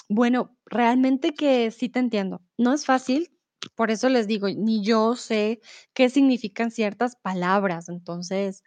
[0.07, 2.43] Bueno, realmente que sí te entiendo.
[2.59, 3.31] No es fácil,
[3.73, 5.59] por eso les digo, ni yo sé
[5.95, 7.89] qué significan ciertas palabras.
[7.89, 8.61] Entonces,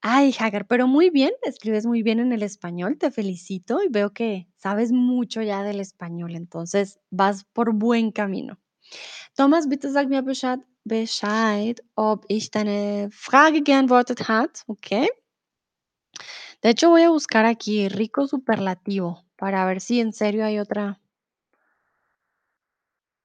[0.00, 4.14] ay, Hagar, pero muy bien, escribes muy bien en el español, te felicito y veo
[4.14, 8.58] que sabes mucho ya del español, entonces vas por buen camino.
[9.36, 15.08] Thomas, bitte sag mir Bescheid, ob ich deine Frage geantwortet hat, okay?
[16.62, 20.98] De hecho, voy a buscar aquí rico superlativo para ver si en serio hay otra.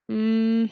[0.10, 0.66] Mm,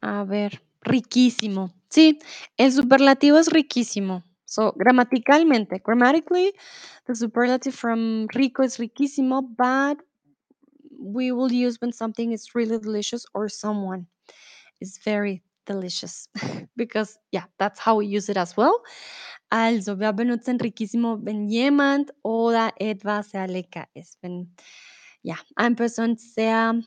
[0.00, 1.72] a ver, riquísimo.
[1.88, 2.18] Sí,
[2.56, 4.24] el superlativo es riquísimo.
[4.44, 6.52] So, gramaticalmente, grammatically,
[7.06, 9.98] the superlative from rico is riquísimo, but
[10.98, 14.06] we will use when something is really delicious or someone
[14.80, 16.28] is very delicious
[16.76, 18.82] because yeah, that's how we use it as well.
[19.50, 24.18] Also, wir benutzen riquísimo, wenn jemand oder etwas sehr lecker ist.
[24.22, 24.54] Wenn
[25.22, 26.82] ja, eine Person sehr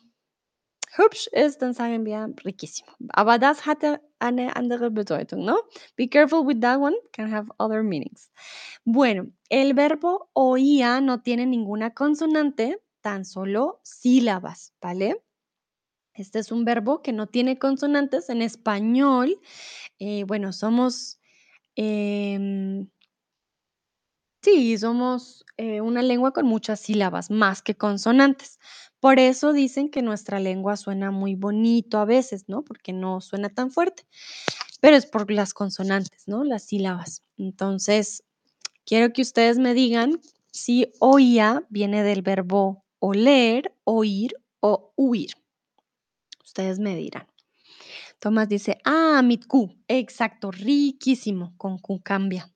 [0.95, 2.91] hübsch ist, dann sagen wir riquísimo.
[3.09, 5.61] Aber das hatte eine andere Bedeutung, ¿no?
[5.95, 8.29] Be careful with that one, can have other meanings.
[8.83, 15.23] Bueno, el verbo oía no tiene ninguna consonante, tan solo sílabas, ¿vale?
[16.13, 18.29] Este es un verbo que no tiene consonantes.
[18.29, 19.39] En español,
[19.99, 21.19] eh, bueno, somos,
[21.75, 22.89] em,
[24.41, 28.59] sí, somos eh, una lengua con muchas sílabas, más que consonantes.
[28.99, 32.63] Por eso dicen que nuestra lengua suena muy bonito a veces, ¿no?
[32.63, 34.05] Porque no suena tan fuerte,
[34.81, 36.43] pero es por las consonantes, ¿no?
[36.43, 37.23] Las sílabas.
[37.37, 38.23] Entonces,
[38.85, 40.19] quiero que ustedes me digan
[40.51, 45.31] si oía viene del verbo oler, oír o huir.
[46.43, 47.27] Ustedes me dirán.
[48.19, 49.69] Tomás dice, ah, mit Q.
[49.87, 51.53] Exacto, riquísimo.
[51.57, 52.51] Con Q cambia.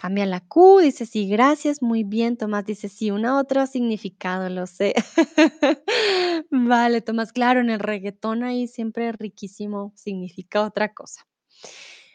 [0.00, 2.36] Cambia la Q, dice sí, gracias, muy bien.
[2.36, 4.94] Tomás dice sí, una otro significado, lo sé.
[6.50, 11.26] Vale, Tomás, claro, en el reggaetón ahí siempre riquísimo significa otra cosa.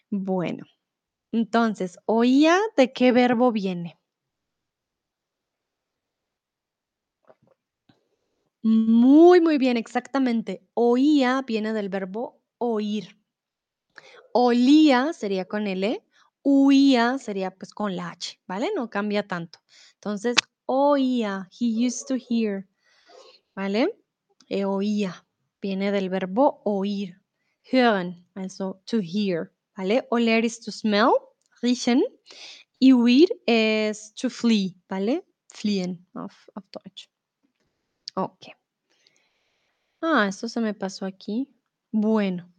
[0.09, 0.65] Bueno,
[1.31, 3.97] entonces, oía, ¿de qué verbo viene?
[8.69, 10.61] Muy, muy bien, exactamente.
[10.73, 13.17] Oía viene del verbo oír.
[14.33, 16.03] Olía sería con L,
[16.43, 18.69] huía sería pues con la H, ¿vale?
[18.75, 19.59] No cambia tanto.
[19.93, 22.67] Entonces, oía, he used to hear,
[23.55, 23.95] ¿vale?
[24.49, 25.25] Eh, oía,
[25.61, 27.21] viene del verbo oír.
[27.71, 30.05] Hören, also to hear, ¿vale?
[30.11, 31.13] Oler is to smell,
[31.61, 32.03] riechen.
[32.79, 35.23] Y huir es to flee, ¿vale?
[35.47, 37.09] Fliehen auf, auf Deutsch.
[38.17, 38.47] Ok.
[40.01, 41.49] Ah, esto se me pasó aquí.
[41.91, 42.51] Bueno.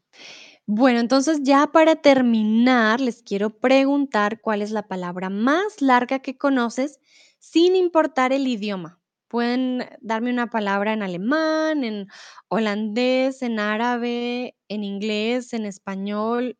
[0.66, 6.38] Bueno, entonces ya para terminar, les quiero preguntar cuál es la palabra más larga que
[6.38, 7.00] conoces
[7.38, 9.00] sin importar el idioma.
[9.28, 12.08] Pueden darme una palabra en alemán, en
[12.48, 16.58] holandés, en árabe, en inglés, en español,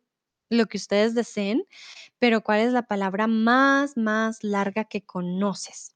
[0.49, 1.65] lo que ustedes deseen,
[2.19, 5.95] pero ¿cuál es la palabra más, más larga que conoces?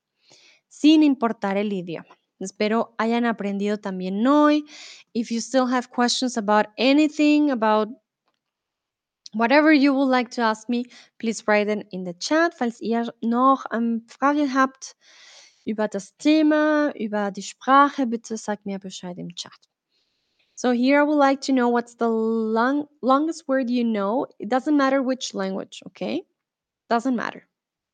[0.69, 2.17] Sin importar el idioma.
[2.43, 4.63] Espero hayan aprendido también hoy.
[5.13, 7.89] If you still have questions about anything, about
[9.33, 10.85] whatever you would like to ask me,
[11.19, 12.53] please write it in the chat.
[12.53, 14.95] Falls ihr noch ähm, Fragen habt
[15.65, 19.57] über das Thema, über die Sprache, bitte sagt mir Bescheid im Chat.
[20.55, 24.27] So here I would like to know what's the long, longest word you know.
[24.39, 26.23] It doesn't matter which language, okay?
[26.89, 27.47] Doesn't matter.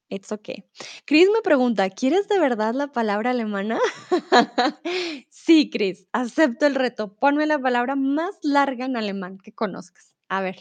[0.10, 0.64] It's okay.
[1.06, 3.80] Chris me pregunta, ¿quieres de verdad la palabra alemana?
[5.30, 7.16] sí, Chris, acepto el reto.
[7.16, 10.16] Ponme la palabra más larga en alemán que conozcas.
[10.28, 10.58] A ver,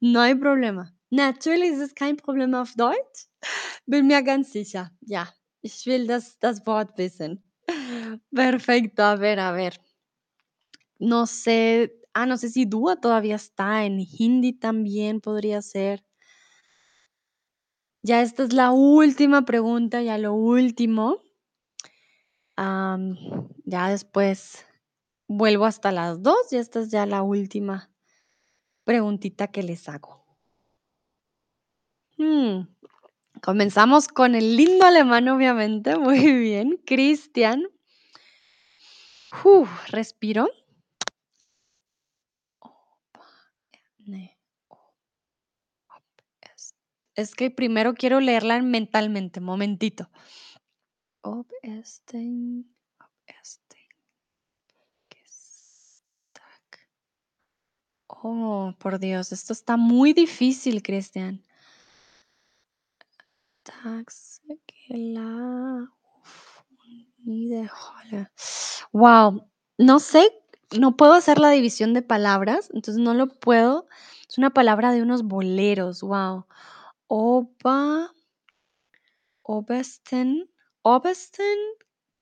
[0.00, 0.94] no hay problema.
[1.10, 3.28] Natürlich ist es kein Problem auf Deutsch.
[3.86, 4.90] Bin mir ganz sicher.
[5.02, 5.28] Ja,
[5.62, 7.42] ich will das, das Wort wissen.
[8.34, 9.74] Perfecto, a ver, a ver.
[10.98, 16.03] No sé, ah, no sé si Dúa todavía está en Hindi también podría ser.
[18.06, 21.22] Ya esta es la última pregunta, ya lo último.
[23.64, 24.66] Ya después
[25.26, 27.90] vuelvo hasta las 2 y esta es ya la última
[28.84, 30.22] preguntita que les hago.
[32.18, 32.68] Mm,
[33.40, 35.96] comenzamos con el lindo alemán, obviamente.
[35.98, 36.78] Muy bien.
[36.84, 37.64] Cristian.
[39.88, 40.50] Respiro.
[42.60, 43.26] Opa,
[44.06, 44.38] ne,
[44.68, 44.76] o,
[45.88, 46.04] op,
[47.16, 47.34] es.
[47.34, 50.10] Que primero quiero leerla mentalmente, momentito.
[58.26, 61.42] Oh, por Dios, esto está muy difícil, Cristian.
[68.92, 69.46] Wow,
[69.78, 70.30] no sé,
[70.78, 73.86] no puedo hacer la división de palabras, entonces no lo puedo.
[74.28, 76.46] Es una palabra de unos boleros, wow.
[77.08, 78.10] Oba,
[79.42, 80.48] obersten,
[80.82, 81.58] obersten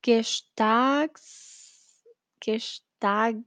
[0.02, 2.02] Gestags,
[2.40, 3.44] Gestag,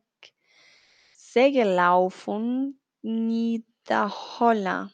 [1.18, 4.90] Segelaufen, Niederholler.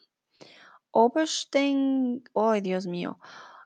[0.90, 3.18] Obersten, ay Dios mío,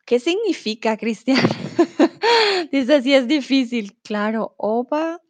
[0.04, 1.38] ¿qué significa, Cristian?
[2.70, 5.20] Dice, es difícil, claro, Ober,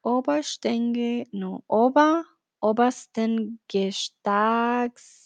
[0.00, 2.24] Oberstenge, no, Ober,
[2.60, 5.21] Obersten Gestagsegelauf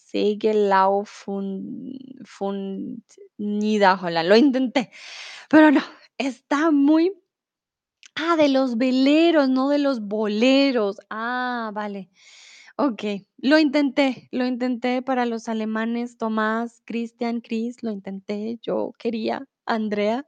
[3.39, 4.29] Niederholland.
[4.29, 4.91] Lo intenté,
[5.49, 5.83] pero no,
[6.19, 7.12] está muy...
[8.14, 10.99] Ah, de los veleros, no de los boleros.
[11.11, 12.11] Ah, vale.
[12.79, 13.05] Ok,
[13.39, 20.27] lo intenté, lo intenté para los alemanes, Tomás, Cristian, Chris, lo intenté, yo quería, Andrea,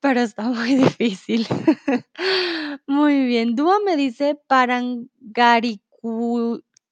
[0.00, 1.46] pero está muy difícil.
[2.86, 4.38] Muy bien, Dúa me dice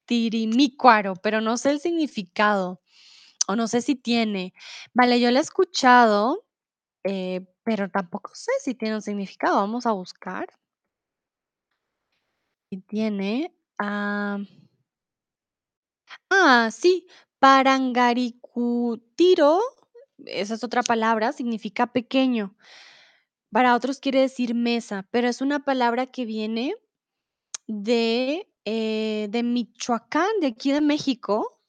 [0.07, 2.81] parangaricutirimícuaro, pero no sé el significado,
[3.49, 4.55] o no sé si tiene.
[4.95, 6.45] Vale, yo la he escuchado,
[7.05, 9.57] eh, pero tampoco sé si tiene un significado.
[9.57, 10.49] Vamos a buscar.
[12.71, 14.39] Si tiene, ah,
[16.31, 17.07] ah, sí,
[17.39, 19.61] parangaricutiro,
[20.27, 22.57] esa es otra palabra, significa pequeño.
[23.51, 26.75] Para otros quiere decir mesa, pero es una palabra que viene
[27.67, 31.61] de, eh, de Michoacán, de aquí de México.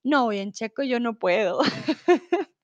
[0.04, 1.60] No, y en checo yo no puedo.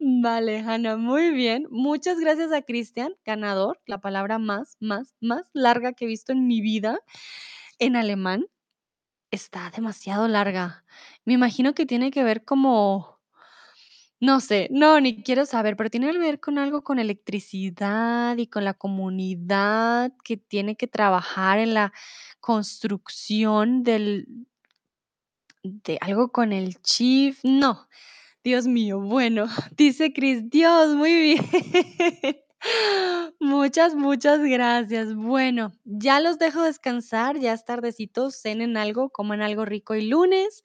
[0.00, 1.66] Vale, Hanna, muy bien.
[1.70, 6.46] Muchas gracias a Cristian, ganador, la palabra más, más, más larga que he visto en
[6.46, 7.00] mi vida
[7.78, 8.46] en alemán.
[9.32, 10.84] Está demasiado larga.
[11.24, 13.17] Me imagino que tiene que ver como
[14.20, 18.48] no sé, no, ni quiero saber, pero tiene que ver con algo con electricidad y
[18.48, 21.92] con la comunidad que tiene que trabajar en la
[22.40, 24.26] construcción del
[25.62, 27.88] de algo con el chief, no,
[28.44, 29.46] Dios mío, bueno,
[29.76, 31.46] dice Chris, Dios, muy bien.
[33.40, 35.14] Muchas, muchas gracias.
[35.14, 40.64] Bueno, ya los dejo descansar, ya es tardecito, cenen algo, coman algo rico y lunes.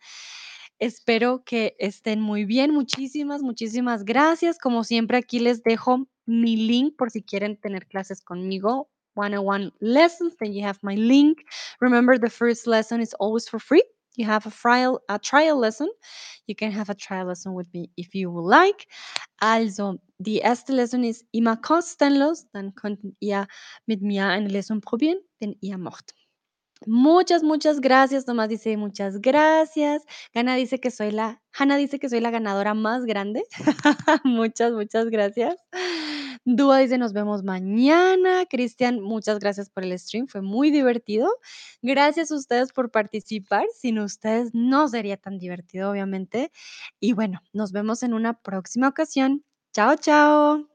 [0.83, 2.73] Espero que estén muy bien.
[2.73, 4.59] Muchísimas, muchísimas gracias.
[4.59, 8.89] Como siempre, aquí les dejo mi link por si quieren tener clases conmigo.
[9.15, 11.37] 101 lessons, then you have my link.
[11.79, 13.83] Remember, the first lesson is always for free.
[14.17, 15.87] You have a trial, a trial lesson.
[16.47, 18.85] You can have a trial lesson with me if you would like.
[19.39, 22.45] Also, die erste Lesson ist immer kostenlos.
[22.51, 23.47] Dann könnten ihr
[23.85, 26.22] mit mir eine Lesson probieren, wenn ihr möchtet.
[26.87, 28.25] Muchas, muchas gracias.
[28.25, 30.03] Tomás dice muchas gracias.
[30.33, 33.43] Gana dice que soy la, Hanna dice que soy la ganadora más grande.
[34.23, 35.55] muchas, muchas gracias.
[36.45, 38.45] Dúa dice nos vemos mañana.
[38.45, 40.27] Cristian, muchas gracias por el stream.
[40.27, 41.29] Fue muy divertido.
[41.81, 43.65] Gracias a ustedes por participar.
[43.73, 46.51] Sin ustedes no sería tan divertido, obviamente.
[46.99, 49.43] Y bueno, nos vemos en una próxima ocasión.
[49.73, 50.72] Chao, chao.